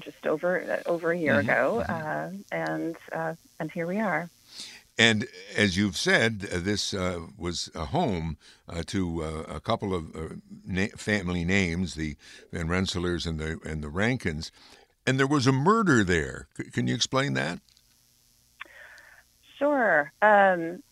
just 0.00 0.26
over 0.26 0.82
over 0.86 1.12
a 1.12 1.18
year 1.18 1.34
mm-hmm. 1.34 1.50
ago, 1.50 1.84
mm-hmm. 1.86 1.92
Uh, 1.92 2.56
and 2.56 2.96
uh, 3.12 3.34
and 3.60 3.70
here 3.70 3.86
we 3.86 4.00
are. 4.00 4.28
And 4.98 5.26
as 5.54 5.76
you've 5.76 5.96
said, 5.96 6.48
uh, 6.50 6.58
this 6.58 6.94
uh, 6.94 7.20
was 7.36 7.70
a 7.74 7.86
home 7.86 8.38
uh, 8.68 8.82
to 8.86 9.22
uh, 9.22 9.54
a 9.56 9.60
couple 9.60 9.94
of 9.94 10.38
na- 10.64 10.86
family 10.96 11.44
names, 11.44 11.94
the 11.94 12.16
Van 12.52 12.68
Rensselaers 12.68 13.26
and 13.26 13.38
the 13.38 13.58
and 13.64 13.82
the 13.82 13.90
Rankins, 13.90 14.50
and 15.06 15.18
there 15.18 15.26
was 15.26 15.46
a 15.46 15.52
murder 15.52 16.02
there. 16.02 16.48
C- 16.56 16.70
can 16.70 16.86
you 16.86 16.94
explain 16.94 17.34
that? 17.34 17.60
Sure. 19.58 20.12
Um, 20.22 20.82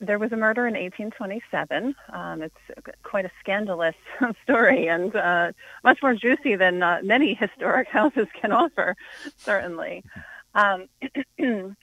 there 0.00 0.18
was 0.18 0.32
a 0.32 0.36
murder 0.36 0.66
in 0.66 0.74
1827. 0.74 1.94
Um, 2.12 2.42
it's 2.42 2.54
quite 3.02 3.24
a 3.24 3.30
scandalous 3.40 3.94
story 4.44 4.88
and 4.88 5.14
uh, 5.14 5.52
much 5.84 6.02
more 6.02 6.14
juicy 6.14 6.56
than 6.56 6.82
uh, 6.82 7.00
many 7.02 7.34
historic 7.40 7.88
houses 7.88 8.28
can 8.40 8.52
offer, 8.52 8.96
certainly. 9.36 10.04
Um, 10.54 10.88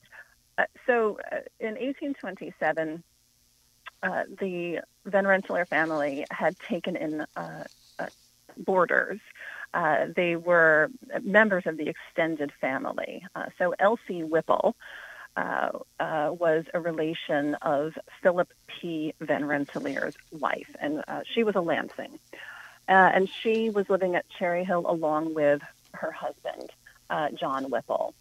uh, 0.60 0.66
so 0.86 1.20
uh, 1.32 1.38
in 1.60 1.76
1827, 1.76 3.04
uh, 4.02 4.24
the 4.40 4.82
Van 5.06 5.28
Rensselaer 5.28 5.66
family 5.66 6.26
had 6.32 6.58
taken 6.60 6.96
in 6.96 7.26
uh, 7.36 7.64
boarders. 8.58 9.20
they 10.16 10.36
were 10.36 10.90
members 11.22 11.66
of 11.66 11.78
the 11.78 11.88
extended 11.88 12.52
family. 12.62 13.26
so 13.58 13.74
Elsie 13.80 14.24
Whipple, 14.24 14.76
uh, 15.38 15.70
uh, 16.00 16.32
was 16.38 16.66
a 16.74 16.82
relation 16.82 17.56
of 17.62 17.98
Philip 18.22 18.52
P. 18.68 19.14
Van 19.22 19.46
Rensselaer's 19.46 20.16
wife, 20.32 20.76
and 20.82 21.04
uh, 21.08 21.22
she 21.24 21.44
was 21.44 21.56
a 21.56 21.62
Lansing. 21.62 22.20
Uh, 22.90 23.12
and 23.14 23.30
she 23.30 23.70
was 23.70 23.90
living 23.90 24.16
at 24.16 24.28
Cherry 24.30 24.66
Hill 24.66 24.84
along 24.86 25.36
with 25.36 25.62
her 25.94 26.12
husband, 26.12 26.72
uh, 27.10 27.30
John 27.30 27.70
Whipple. 27.70 28.14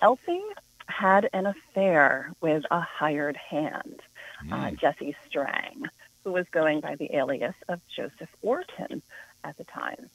Elsie 0.00 0.42
had 0.88 1.28
an 1.32 1.46
affair 1.46 2.32
with 2.40 2.64
a 2.70 2.80
hired 2.80 3.36
hand, 3.36 4.00
mm. 4.44 4.78
Jesse 4.78 5.14
Strang, 5.26 5.84
who 6.24 6.32
was 6.32 6.46
going 6.50 6.80
by 6.80 6.96
the 6.96 7.14
alias 7.14 7.54
of 7.68 7.80
Joseph 7.94 8.30
Orton 8.42 9.02
at 9.44 9.56
the 9.56 9.64
time. 9.64 10.10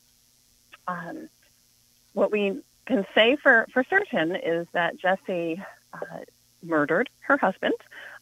Um, 0.88 1.29
what 2.13 2.31
we 2.31 2.59
can 2.86 3.05
say 3.15 3.36
for, 3.36 3.67
for 3.71 3.83
certain 3.89 4.36
is 4.36 4.67
that 4.73 4.97
Jesse 4.97 5.62
uh, 5.93 6.17
murdered 6.62 7.09
her 7.19 7.38
husband. 7.38 7.75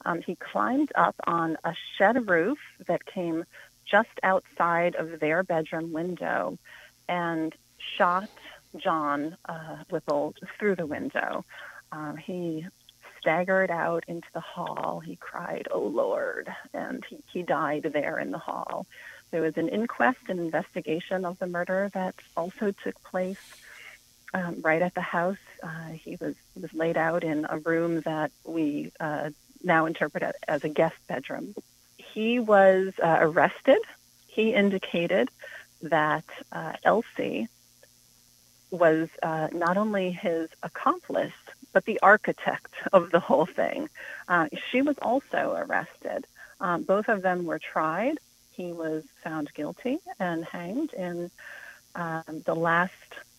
Um, 0.05 0.21
he 0.21 0.35
climbed 0.35 0.91
up 0.95 1.15
on 1.25 1.57
a 1.63 1.73
shed 1.97 2.29
roof 2.29 2.59
that 2.87 3.05
came 3.05 3.45
just 3.85 4.09
outside 4.23 4.95
of 4.95 5.19
their 5.19 5.43
bedroom 5.43 5.91
window 5.91 6.57
and 7.07 7.53
shot 7.97 8.29
John 8.77 9.35
uh, 9.45 9.83
Whipple 9.89 10.33
through 10.57 10.75
the 10.75 10.85
window. 10.85 11.43
Um, 11.91 12.17
he 12.17 12.65
staggered 13.19 13.69
out 13.69 14.03
into 14.07 14.27
the 14.33 14.39
hall. 14.39 14.99
He 14.99 15.15
cried, 15.15 15.67
Oh 15.71 15.83
Lord, 15.83 16.49
and 16.73 17.03
he, 17.09 17.19
he 17.31 17.43
died 17.43 17.89
there 17.93 18.19
in 18.19 18.31
the 18.31 18.37
hall. 18.37 18.85
There 19.31 19.41
was 19.41 19.57
an 19.57 19.69
inquest 19.69 20.19
and 20.27 20.39
investigation 20.39 21.23
of 21.23 21.39
the 21.39 21.47
murder 21.47 21.89
that 21.93 22.15
also 22.35 22.73
took 22.83 23.01
place 23.03 23.39
um, 24.33 24.61
right 24.61 24.81
at 24.81 24.93
the 24.93 25.01
house. 25.01 25.37
Uh, 25.61 25.89
he 25.89 26.17
was 26.19 26.35
was 26.59 26.73
laid 26.73 26.97
out 26.97 27.23
in 27.23 27.45
a 27.49 27.59
room 27.59 28.01
that 28.01 28.31
we 28.43 28.91
uh, 28.99 29.29
now 29.63 29.85
interpret 29.85 30.35
as 30.47 30.63
a 30.63 30.69
guest 30.69 30.95
bedroom. 31.07 31.53
He 31.97 32.39
was 32.39 32.93
uh, 33.01 33.17
arrested. 33.21 33.79
He 34.27 34.53
indicated 34.53 35.29
that 35.83 36.25
uh, 36.51 36.73
Elsie 36.83 37.47
was 38.69 39.09
uh, 39.21 39.49
not 39.51 39.77
only 39.77 40.11
his 40.11 40.49
accomplice 40.63 41.33
but 41.73 41.85
the 41.85 41.99
architect 42.01 42.73
of 42.93 43.11
the 43.11 43.19
whole 43.19 43.45
thing. 43.45 43.89
Uh, 44.27 44.47
she 44.71 44.81
was 44.81 44.97
also 45.01 45.55
arrested. 45.57 46.25
Um, 46.59 46.83
both 46.83 47.07
of 47.09 47.21
them 47.21 47.45
were 47.45 47.59
tried. 47.59 48.17
He 48.51 48.71
was 48.71 49.03
found 49.23 49.53
guilty 49.53 49.99
and 50.19 50.45
hanged 50.45 50.93
in 50.93 51.31
um, 51.95 52.43
the 52.45 52.55
last 52.55 52.93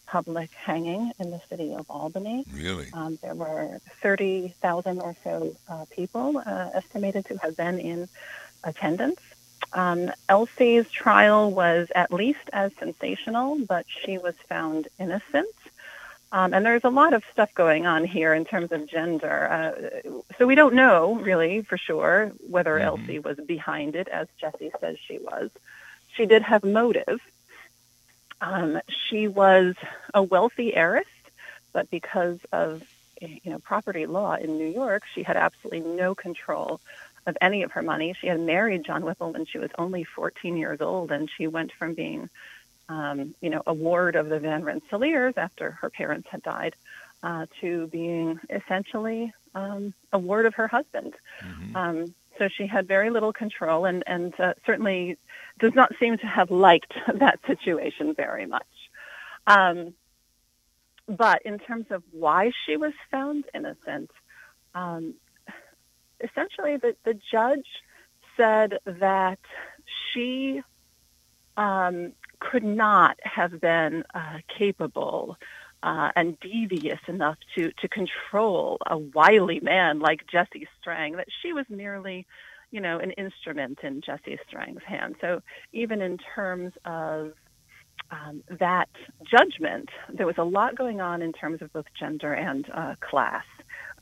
public 0.06 0.50
hanging 0.52 1.12
in 1.18 1.30
the 1.30 1.40
city 1.48 1.74
of 1.74 1.86
Albany. 1.88 2.44
Really? 2.52 2.88
Um, 2.92 3.18
there 3.22 3.34
were 3.34 3.80
30,000 4.02 5.00
or 5.00 5.16
so 5.24 5.56
uh, 5.68 5.86
people 5.90 6.42
uh, 6.44 6.70
estimated 6.74 7.24
to 7.26 7.38
have 7.38 7.56
been 7.56 7.78
in 7.78 8.08
attendance. 8.62 9.20
Um, 9.72 10.10
Elsie's 10.28 10.90
trial 10.90 11.50
was 11.50 11.88
at 11.94 12.12
least 12.12 12.50
as 12.52 12.72
sensational, 12.78 13.58
but 13.66 13.86
she 13.88 14.18
was 14.18 14.34
found 14.48 14.88
innocent. 14.98 15.48
Um, 16.32 16.54
and 16.54 16.64
there's 16.64 16.84
a 16.84 16.90
lot 16.90 17.12
of 17.12 17.22
stuff 17.30 17.54
going 17.54 17.86
on 17.86 18.04
here 18.04 18.32
in 18.32 18.44
terms 18.44 18.72
of 18.72 18.88
gender. 18.88 19.48
Uh, 19.48 20.10
so 20.38 20.46
we 20.46 20.54
don't 20.54 20.74
know 20.74 21.14
really 21.16 21.62
for 21.62 21.76
sure 21.76 22.32
whether 22.48 22.72
mm-hmm. 22.72 23.00
Elsie 23.00 23.18
was 23.18 23.36
behind 23.46 23.94
it, 23.94 24.08
as 24.08 24.26
Jesse 24.40 24.72
says 24.80 24.96
she 25.06 25.18
was. 25.18 25.50
She 26.16 26.26
did 26.26 26.42
have 26.42 26.64
motive, 26.64 27.20
um, 28.42 28.80
she 28.88 29.28
was 29.28 29.76
a 30.12 30.22
wealthy 30.22 30.74
heiress, 30.74 31.06
but 31.72 31.88
because 31.90 32.40
of 32.52 32.82
you 33.20 33.52
know 33.52 33.60
property 33.60 34.04
law 34.04 34.34
in 34.34 34.58
New 34.58 34.66
York, 34.66 35.04
she 35.14 35.22
had 35.22 35.36
absolutely 35.36 35.88
no 35.88 36.14
control 36.16 36.80
of 37.24 37.38
any 37.40 37.62
of 37.62 37.72
her 37.72 37.82
money. 37.82 38.14
She 38.20 38.26
had 38.26 38.40
married 38.40 38.84
John 38.84 39.04
Whipple 39.04 39.32
when 39.32 39.46
she 39.46 39.58
was 39.58 39.70
only 39.78 40.02
14 40.02 40.56
years 40.56 40.80
old, 40.80 41.12
and 41.12 41.30
she 41.30 41.46
went 41.46 41.70
from 41.72 41.94
being, 41.94 42.28
um, 42.88 43.34
you 43.40 43.50
know, 43.50 43.62
a 43.66 43.74
ward 43.74 44.16
of 44.16 44.28
the 44.28 44.38
Van 44.38 44.62
Rensselaers 44.62 45.36
after 45.36 45.72
her 45.72 45.90
parents 45.90 46.28
had 46.30 46.42
died, 46.42 46.74
uh, 47.22 47.46
to 47.60 47.86
being 47.88 48.40
essentially 48.50 49.32
um, 49.54 49.94
a 50.12 50.18
ward 50.18 50.46
of 50.46 50.54
her 50.54 50.68
husband. 50.68 51.14
Mm-hmm. 51.44 51.76
Um, 51.76 52.14
so 52.38 52.48
she 52.48 52.66
had 52.66 52.88
very 52.88 53.10
little 53.10 53.32
control, 53.32 53.84
and 53.84 54.02
and 54.06 54.38
uh, 54.40 54.54
certainly 54.64 55.18
does 55.58 55.74
not 55.74 55.92
seem 56.00 56.18
to 56.18 56.26
have 56.26 56.50
liked 56.50 56.94
that 57.14 57.40
situation 57.46 58.14
very 58.14 58.46
much. 58.46 58.66
Um, 59.46 59.94
but 61.06 61.42
in 61.42 61.58
terms 61.58 61.86
of 61.90 62.02
why 62.10 62.52
she 62.64 62.76
was 62.76 62.92
found 63.10 63.44
innocent, 63.54 64.10
um, 64.74 65.14
essentially 66.20 66.76
the, 66.76 66.96
the 67.04 67.14
judge 67.30 67.66
said 68.36 68.78
that 68.86 69.40
she 70.12 70.62
um, 71.56 72.12
could 72.50 72.64
not 72.64 73.18
have 73.22 73.60
been 73.60 74.04
uh, 74.14 74.38
capable 74.58 75.36
uh, 75.82 76.10
and 76.14 76.38
devious 76.40 77.00
enough 77.08 77.38
to, 77.54 77.72
to 77.80 77.88
control 77.88 78.78
a 78.86 78.98
wily 78.98 79.60
man 79.60 79.98
like 79.98 80.20
Jesse 80.30 80.68
Strang, 80.78 81.16
that 81.16 81.28
she 81.40 81.52
was 81.52 81.66
merely 81.68 82.26
you 82.72 82.80
know, 82.80 82.98
an 82.98 83.12
instrument 83.12 83.78
in 83.82 84.00
Jesse 84.00 84.38
Strang's 84.48 84.82
hand. 84.82 85.14
So 85.20 85.42
even 85.72 86.00
in 86.00 86.18
terms 86.34 86.72
of 86.84 87.32
um, 88.10 88.42
that 88.58 88.88
judgment, 89.30 89.90
there 90.12 90.26
was 90.26 90.38
a 90.38 90.44
lot 90.44 90.74
going 90.74 91.00
on 91.00 91.22
in 91.22 91.32
terms 91.32 91.62
of 91.62 91.72
both 91.72 91.86
gender 91.98 92.32
and 92.32 92.68
uh, 92.72 92.94
class, 93.00 93.44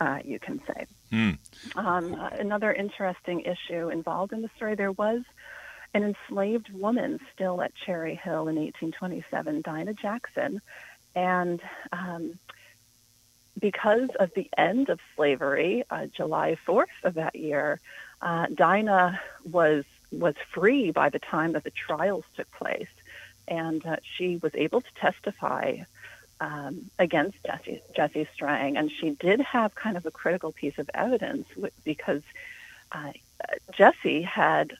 uh, 0.01 0.19
you 0.25 0.39
can 0.39 0.61
say. 0.67 0.87
Mm. 1.13 1.39
Um, 1.77 2.15
uh, 2.15 2.31
another 2.39 2.73
interesting 2.73 3.41
issue 3.41 3.89
involved 3.89 4.33
in 4.33 4.43
the 4.43 4.51
story, 4.57 4.77
there 4.77 4.93
was 4.93 5.23
an 5.95 6.05
enslaved 6.05 6.73
woman 6.73 7.21
still 7.35 7.61
at 7.63 7.75
Cherry 7.75 8.15
Hill 8.15 8.49
in 8.49 8.57
1827, 8.57 9.63
Dinah 9.63 9.95
Jackson. 9.95 10.61
And 11.15 11.61
um, 11.93 12.39
because 13.59 14.11
of 14.19 14.33
the 14.35 14.49
end 14.57 14.89
of 14.89 15.01
slavery, 15.17 15.85
uh, 15.91 16.07
July 16.07 16.57
4th 16.67 16.87
of 17.03 17.15
that 17.15 17.35
year, 17.35 17.81
uh, 18.23 18.47
Dinah 18.53 19.21
was 19.51 19.85
was 20.13 20.35
free 20.53 20.91
by 20.91 21.09
the 21.09 21.21
time 21.21 21.53
that 21.53 21.63
the 21.63 21.71
trials 21.71 22.25
took 22.35 22.51
place, 22.51 22.89
and 23.47 23.85
uh, 23.87 23.97
she 24.03 24.39
was 24.39 24.53
able 24.57 24.81
to 24.81 24.95
testify 24.97 25.79
um, 26.41 26.91
against 26.99 27.39
Jesse, 27.45 27.83
Jesse 27.95 28.27
Strang, 28.35 28.77
and 28.77 28.91
she 28.91 29.11
did 29.11 29.41
have 29.41 29.75
kind 29.75 29.97
of 29.97 30.07
a 30.07 30.11
critical 30.11 30.53
piece 30.53 30.79
of 30.79 30.91
evidence 30.95 31.47
because 31.85 32.23
uh, 32.93 33.13
Jesse 33.73 34.23
had, 34.23 34.73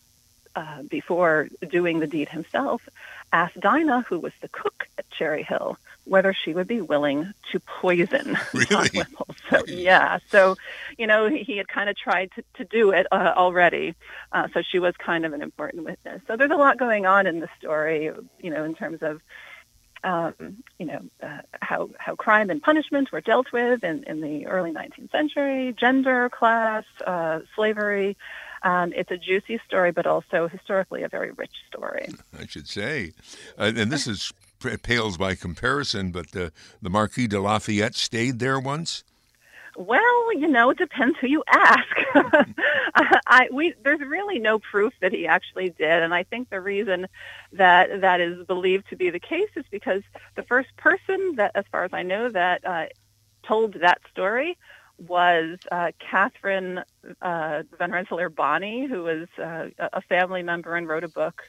uh, 0.57 0.83
before 0.83 1.49
doing 1.69 2.01
the 2.01 2.07
deed 2.07 2.29
himself, 2.29 2.89
asked 3.33 3.61
Dinah, 3.61 4.05
who 4.09 4.19
was 4.19 4.33
the 4.41 4.49
cook 4.49 4.89
at 4.99 5.09
Cherry 5.11 5.43
Hill, 5.43 5.79
whether 6.05 6.35
she 6.35 6.53
would 6.53 6.67
be 6.67 6.81
willing 6.81 7.33
to 7.53 7.61
poison 7.61 8.37
really? 8.55 8.89
Whipple. 8.95 9.29
So 9.49 9.63
yeah, 9.67 10.19
so 10.29 10.57
you 10.99 11.07
know 11.07 11.29
he 11.29 11.57
had 11.57 11.69
kind 11.69 11.89
of 11.89 11.97
tried 11.97 12.31
to, 12.33 12.45
to 12.55 12.65
do 12.65 12.91
it 12.91 13.07
uh, 13.13 13.33
already, 13.37 13.95
uh, 14.33 14.49
so 14.53 14.63
she 14.63 14.79
was 14.79 14.97
kind 14.97 15.25
of 15.25 15.33
an 15.33 15.43
important 15.43 15.85
witness. 15.85 16.23
So 16.27 16.37
there's 16.37 16.51
a 16.51 16.57
lot 16.57 16.79
going 16.79 17.07
on 17.07 17.27
in 17.27 17.41
the 17.41 17.49
story, 17.59 18.11
you 18.41 18.51
know, 18.51 18.65
in 18.65 18.75
terms 18.75 19.03
of 19.03 19.21
um, 20.03 20.35
you 20.79 20.87
know 20.87 21.01
uh, 21.23 21.43
how 21.61 21.91
how 21.99 22.15
crime 22.17 22.51
and 22.51 22.63
punishment 22.63 23.13
were 23.13 23.21
dealt 23.21 23.53
with 23.53 23.85
in, 23.85 24.05
in 24.05 24.21
the 24.21 24.47
early 24.47 24.73
19th 24.73 25.11
century, 25.11 25.75
gender, 25.79 26.29
class, 26.29 26.85
uh, 27.07 27.41
slavery. 27.55 28.17
Um, 28.63 28.93
it's 28.95 29.11
a 29.11 29.17
juicy 29.17 29.61
story, 29.67 29.91
but 29.91 30.07
also 30.07 30.49
historically 30.49 31.03
a 31.03 31.09
very 31.09 31.31
rich 31.33 31.55
story. 31.69 32.09
I 32.39 32.47
should 32.47 32.69
say. 32.69 33.13
Uh, 33.59 33.73
and 33.75 33.91
this 33.91 34.07
is 34.07 34.33
pales 34.83 35.17
by 35.17 35.35
comparison, 35.35 36.11
but 36.11 36.33
the, 36.33 36.53
the 36.83 36.91
Marquis 36.91 37.27
de 37.27 37.41
Lafayette 37.41 37.95
stayed 37.95 38.39
there 38.39 38.61
once? 38.61 39.05
Well, 39.77 40.35
you 40.35 40.49
know, 40.49 40.71
it 40.71 40.79
depends 40.79 41.17
who 41.19 41.29
you 41.29 41.45
ask. 41.49 41.87
I, 43.27 43.49
we, 43.53 43.75
there's 43.83 44.01
really 44.01 44.39
no 44.39 44.59
proof 44.59 44.93
that 45.01 45.13
he 45.13 45.27
actually 45.27 45.71
did, 45.71 46.03
and 46.03 46.13
I 46.13 46.25
think 46.25 46.51
the 46.51 46.61
reason 46.61 47.07
that 47.53 48.01
that 48.01 48.21
is 48.21 48.45
believed 48.47 48.89
to 48.91 48.97
be 48.97 49.11
the 49.11 49.21
case 49.21 49.49
is 49.57 49.65
because 49.71 50.03
the 50.35 50.43
first 50.43 50.77
person 50.77 51.37
that, 51.37 51.53
as 51.55 51.65
far 51.71 51.85
as 51.85 51.93
I 51.93 52.03
know, 52.03 52.29
that 52.31 52.67
uh, 52.67 52.87
told 53.43 53.75
that 53.75 54.01
story 54.11 54.59
was 55.07 55.59
uh, 55.73 55.93
Catherine 55.99 56.83
uh, 57.23 57.63
Van 57.79 57.91
Rensselaer 57.91 58.29
Bonney, 58.29 58.87
who 58.87 59.05
was 59.05 59.29
uh, 59.39 59.69
a 59.79 60.03
family 60.03 60.43
member 60.43 60.77
and 60.77 60.89
wrote 60.89 61.05
a 61.05 61.09
book, 61.09 61.43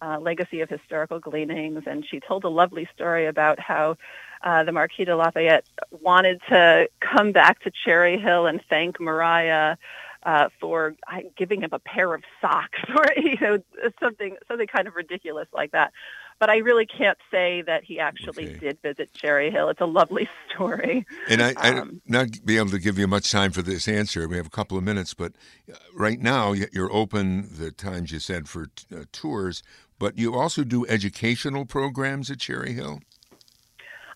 uh, 0.00 0.18
Legacy 0.20 0.60
of 0.60 0.68
Historical 0.68 1.18
Gleanings, 1.18 1.84
and 1.86 2.06
she 2.06 2.20
told 2.20 2.44
a 2.44 2.48
lovely 2.48 2.88
story 2.94 3.26
about 3.26 3.58
how 3.58 3.96
uh, 4.42 4.64
the 4.64 4.72
Marquis 4.72 5.04
de 5.04 5.16
Lafayette 5.16 5.66
wanted 5.90 6.40
to 6.48 6.88
come 7.00 7.32
back 7.32 7.60
to 7.60 7.70
Cherry 7.84 8.18
Hill 8.18 8.46
and 8.46 8.60
thank 8.68 9.00
Maria 9.00 9.78
uh, 10.22 10.48
for 10.60 10.94
giving 11.36 11.62
him 11.62 11.70
a 11.72 11.78
pair 11.78 12.12
of 12.12 12.22
socks 12.40 12.78
or 12.88 13.04
you 13.16 13.38
know 13.40 13.58
something 14.00 14.36
something 14.48 14.66
kind 14.66 14.88
of 14.88 14.96
ridiculous 14.96 15.48
like 15.52 15.72
that. 15.72 15.92
But 16.38 16.50
I 16.50 16.58
really 16.58 16.86
can't 16.86 17.18
say 17.30 17.62
that 17.62 17.84
he 17.84 17.98
actually 17.98 18.48
okay. 18.48 18.58
did 18.58 18.82
visit 18.82 19.12
Cherry 19.14 19.50
Hill. 19.50 19.68
It's 19.70 19.80
a 19.80 19.86
lovely 19.86 20.28
story. 20.54 21.06
And 21.28 21.42
I, 21.42 21.54
I 21.56 21.78
um, 21.78 22.02
not 22.06 22.44
be 22.44 22.58
able 22.58 22.70
to 22.70 22.78
give 22.78 22.98
you 22.98 23.06
much 23.06 23.30
time 23.30 23.52
for 23.52 23.62
this 23.62 23.88
answer. 23.88 24.28
We 24.28 24.36
have 24.36 24.46
a 24.46 24.50
couple 24.50 24.76
of 24.76 24.84
minutes, 24.84 25.14
but 25.14 25.32
uh, 25.70 25.76
right 25.94 26.20
now 26.20 26.52
you're 26.52 26.92
open 26.92 27.48
the 27.58 27.70
times 27.70 28.12
you 28.12 28.18
said 28.18 28.48
for 28.48 28.68
uh, 28.94 29.04
tours, 29.12 29.62
but 29.98 30.18
you 30.18 30.34
also 30.34 30.62
do 30.62 30.86
educational 30.86 31.64
programs 31.64 32.30
at 32.30 32.40
Cherry 32.40 32.74
Hill. 32.74 33.00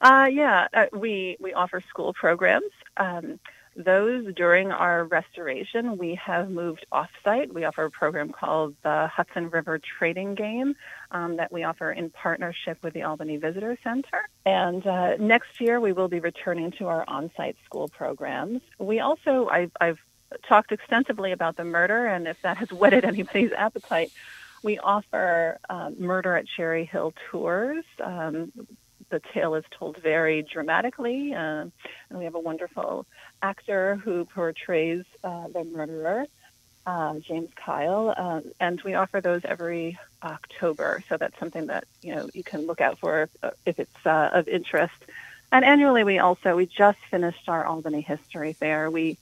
Uh, 0.01 0.29
yeah, 0.31 0.67
uh, 0.73 0.87
we 0.93 1.37
we 1.41 1.53
offer 1.53 1.83
school 1.89 2.15
programs. 2.15 2.73
Um, 2.97 3.39
those 3.77 4.33
during 4.35 4.73
our 4.73 5.05
restoration, 5.05 5.97
we 5.97 6.15
have 6.17 6.51
moved 6.51 6.87
offsite. 6.93 7.53
We 7.53 7.65
offer 7.65 7.85
a 7.85 7.91
program 7.91 8.31
called 8.31 8.75
the 8.83 9.09
Hudson 9.09 9.51
River 9.51 9.79
Trading 9.79 10.35
Game 10.35 10.75
um, 11.11 11.37
that 11.37 11.53
we 11.53 11.65
offer 11.65 11.91
in 11.91 12.11
partnership 12.11 12.79
with 12.83 12.95
the 12.95 13.03
Albany 13.03 13.37
Visitor 13.37 13.77
Center. 13.83 14.29
And 14.45 14.87
uh, 14.87 15.17
next 15.17 15.61
year, 15.61 15.81
we 15.81 15.93
will 15.93 16.09
be 16.09 16.21
returning 16.21 16.73
to 16.73 16.87
our 16.89 17.05
on-site 17.09 17.57
school 17.65 17.89
programs. 17.89 18.63
We 18.79 19.01
also, 19.01 19.49
I've, 19.49 19.73
I've 19.81 19.99
talked 20.49 20.73
extensively 20.73 21.33
about 21.33 21.57
the 21.57 21.65
murder, 21.65 22.07
and 22.07 22.27
if 22.27 22.41
that 22.43 22.57
has 22.59 22.73
whetted 22.73 23.05
anybody's 23.05 23.53
appetite, 23.53 24.13
we 24.63 24.79
offer 24.79 25.59
uh, 25.69 25.91
Murder 25.99 26.37
at 26.37 26.47
Cherry 26.47 26.85
Hill 26.85 27.15
tours. 27.31 27.85
Um, 28.03 28.53
the 29.11 29.21
tale 29.35 29.55
is 29.55 29.65
told 29.77 29.97
very 29.97 30.43
dramatically, 30.43 31.35
uh, 31.35 31.67
and 32.11 32.19
we 32.19 32.25
have 32.25 32.35
a 32.35 32.41
wonderful 32.41 33.07
actor 33.43 33.97
who 33.97 34.25
portrays 34.25 35.05
uh, 35.25 35.49
the 35.49 35.65
murderer, 35.65 36.27
uh, 36.87 37.15
James 37.19 37.51
Kyle, 37.57 38.15
uh, 38.17 38.41
and 38.61 38.81
we 38.83 38.95
offer 38.95 39.21
those 39.21 39.43
every 39.45 39.99
October. 40.23 41.03
So 41.09 41.17
that's 41.17 41.39
something 41.39 41.67
that 41.67 41.85
you 42.03 42.15
know 42.15 42.29
you 42.35 42.45
can 42.45 42.67
look 42.67 42.81
out 42.81 42.99
for 42.99 43.23
if, 43.23 43.31
uh, 43.43 43.51
if 43.67 43.79
it's 43.79 44.07
uh, 44.07 44.31
of 44.33 44.49
interest. 44.49 44.95
And 45.53 45.65
annually, 45.65 46.05
we 46.05 46.19
also 46.19 46.57
we 46.57 46.67
just 46.67 46.99
finished 47.11 47.49
our 47.49 47.67
Albany 47.67 48.01
History 48.01 48.53
Fair. 48.53 48.91
We 48.91 49.19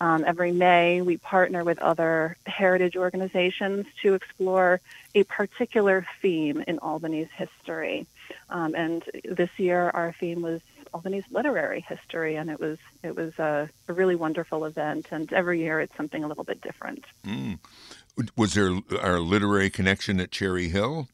um, 0.00 0.24
every 0.26 0.52
May, 0.52 1.02
we 1.02 1.16
partner 1.16 1.64
with 1.64 1.78
other 1.80 2.36
heritage 2.46 2.96
organizations 2.96 3.86
to 4.02 4.14
explore 4.14 4.80
a 5.14 5.24
particular 5.24 6.06
theme 6.22 6.62
in 6.66 6.78
Albany's 6.78 7.30
history. 7.36 8.06
Um, 8.48 8.74
and 8.76 9.02
this 9.24 9.50
year, 9.56 9.90
our 9.92 10.12
theme 10.12 10.42
was 10.42 10.60
Albany's 10.94 11.24
literary 11.30 11.80
history, 11.80 12.36
and 12.36 12.48
it 12.48 12.60
was 12.60 12.78
it 13.02 13.16
was 13.16 13.38
a, 13.38 13.68
a 13.88 13.92
really 13.92 14.14
wonderful 14.14 14.64
event. 14.64 15.08
And 15.10 15.32
every 15.32 15.60
year, 15.60 15.80
it's 15.80 15.96
something 15.96 16.22
a 16.22 16.28
little 16.28 16.44
bit 16.44 16.60
different. 16.60 17.04
Mm. 17.26 17.58
Was 18.36 18.54
there 18.54 18.80
our 19.00 19.20
literary 19.20 19.70
connection 19.70 20.20
at 20.20 20.30
Cherry 20.30 20.68
Hill? 20.68 21.08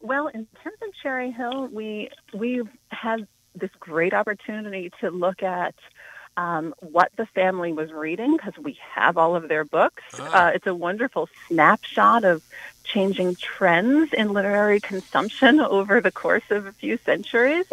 Well, 0.00 0.28
in 0.28 0.46
terms 0.62 0.78
of 0.82 0.88
Cherry 1.02 1.30
Hill, 1.30 1.68
we 1.68 2.10
we've 2.32 2.68
had 2.88 3.26
this 3.54 3.70
great 3.78 4.14
opportunity 4.14 4.90
to 5.00 5.10
look 5.10 5.42
at 5.42 5.74
um, 6.36 6.74
what 6.78 7.10
the 7.16 7.26
family 7.26 7.72
was 7.72 7.92
reading 7.92 8.36
because 8.36 8.54
we 8.58 8.78
have 8.94 9.18
all 9.18 9.36
of 9.36 9.48
their 9.48 9.64
books. 9.64 10.02
Ah. 10.18 10.46
Uh, 10.46 10.50
it's 10.50 10.66
a 10.66 10.74
wonderful 10.74 11.28
snapshot 11.48 12.24
of 12.24 12.42
changing 12.92 13.36
trends 13.36 14.12
in 14.12 14.32
literary 14.32 14.80
consumption 14.80 15.60
over 15.78 16.00
the 16.00 16.10
course 16.10 16.50
of 16.50 16.66
a 16.66 16.72
few 16.72 16.98
centuries. 16.98 17.66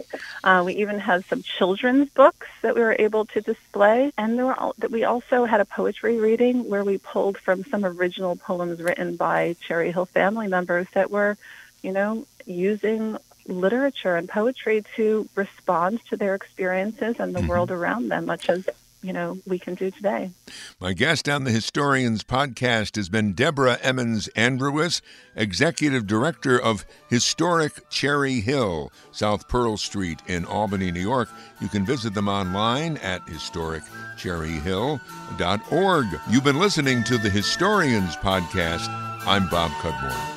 Uh, 0.43 0.63
we 0.65 0.75
even 0.75 0.99
have 0.99 1.25
some 1.25 1.41
children's 1.41 2.10
books 2.10 2.47
that 2.62 2.75
we 2.75 2.82
were 2.82 2.95
able 2.97 3.25
to 3.25 3.41
display, 3.41 4.12
and 4.17 4.38
there 4.38 4.45
were 4.45 4.60
all, 4.60 4.75
that 4.77 4.91
we 4.91 5.03
also 5.03 5.45
had 5.45 5.62
a 5.62 5.65
poetry 5.65 6.17
reading 6.17 6.69
where 6.69 6.84
we 6.84 6.97
pulled 6.97 7.38
from 7.38 7.63
some 7.65 7.86
original 7.86 8.36
poems 8.36 8.82
written 8.82 9.15
by 9.15 9.56
Cherry 9.62 9.91
Hill 9.91 10.06
family 10.06 10.47
members 10.47 10.88
that 10.93 11.10
were, 11.10 11.38
you 11.82 11.91
know, 11.91 12.25
using 12.45 13.17
literature 13.47 14.15
and 14.15 14.27
poetry 14.27 14.84
to 14.95 15.27
respond 15.36 16.01
to 16.10 16.17
their 16.17 16.36
experiences 16.36 17.15
and 17.19 17.34
the 17.34 17.39
mm-hmm. 17.39 17.47
world 17.47 17.71
around 17.71 18.10
them, 18.10 18.25
much 18.25 18.49
as 18.49 18.67
you 19.01 19.13
know 19.13 19.38
we 19.45 19.60
can 19.60 19.75
do 19.75 19.91
today. 19.91 20.31
My 20.79 20.93
guest 20.93 21.29
on 21.29 21.43
the 21.43 21.51
Historians 21.51 22.23
podcast 22.23 22.95
has 22.95 23.10
been 23.10 23.33
Deborah 23.33 23.77
Emmons 23.81 24.29
Andarawis, 24.36 25.01
Executive 25.36 26.07
Director 26.07 26.60
of 26.60 26.86
Historic 27.10 27.89
Cherry 27.89 28.41
Hill, 28.41 28.91
South 29.12 29.47
Pearl 29.47 29.77
Street 29.77 30.19
in 30.27 30.45
Albany, 30.45 30.91
New 30.91 31.01
York. 31.01 31.29
You 31.62 31.67
can 31.67 31.86
visit 31.86 32.13
them 32.13 32.27
online 32.27 32.97
at 32.97 33.25
historiccherryhill.org. 33.27 36.05
You've 36.29 36.43
been 36.43 36.60
listening 36.60 37.03
to 37.03 37.17
the 37.17 37.29
Historians 37.29 38.15
podcast. 38.17 38.88
I'm 39.25 39.47
Bob 39.49 39.71
Cudmore. 39.81 40.37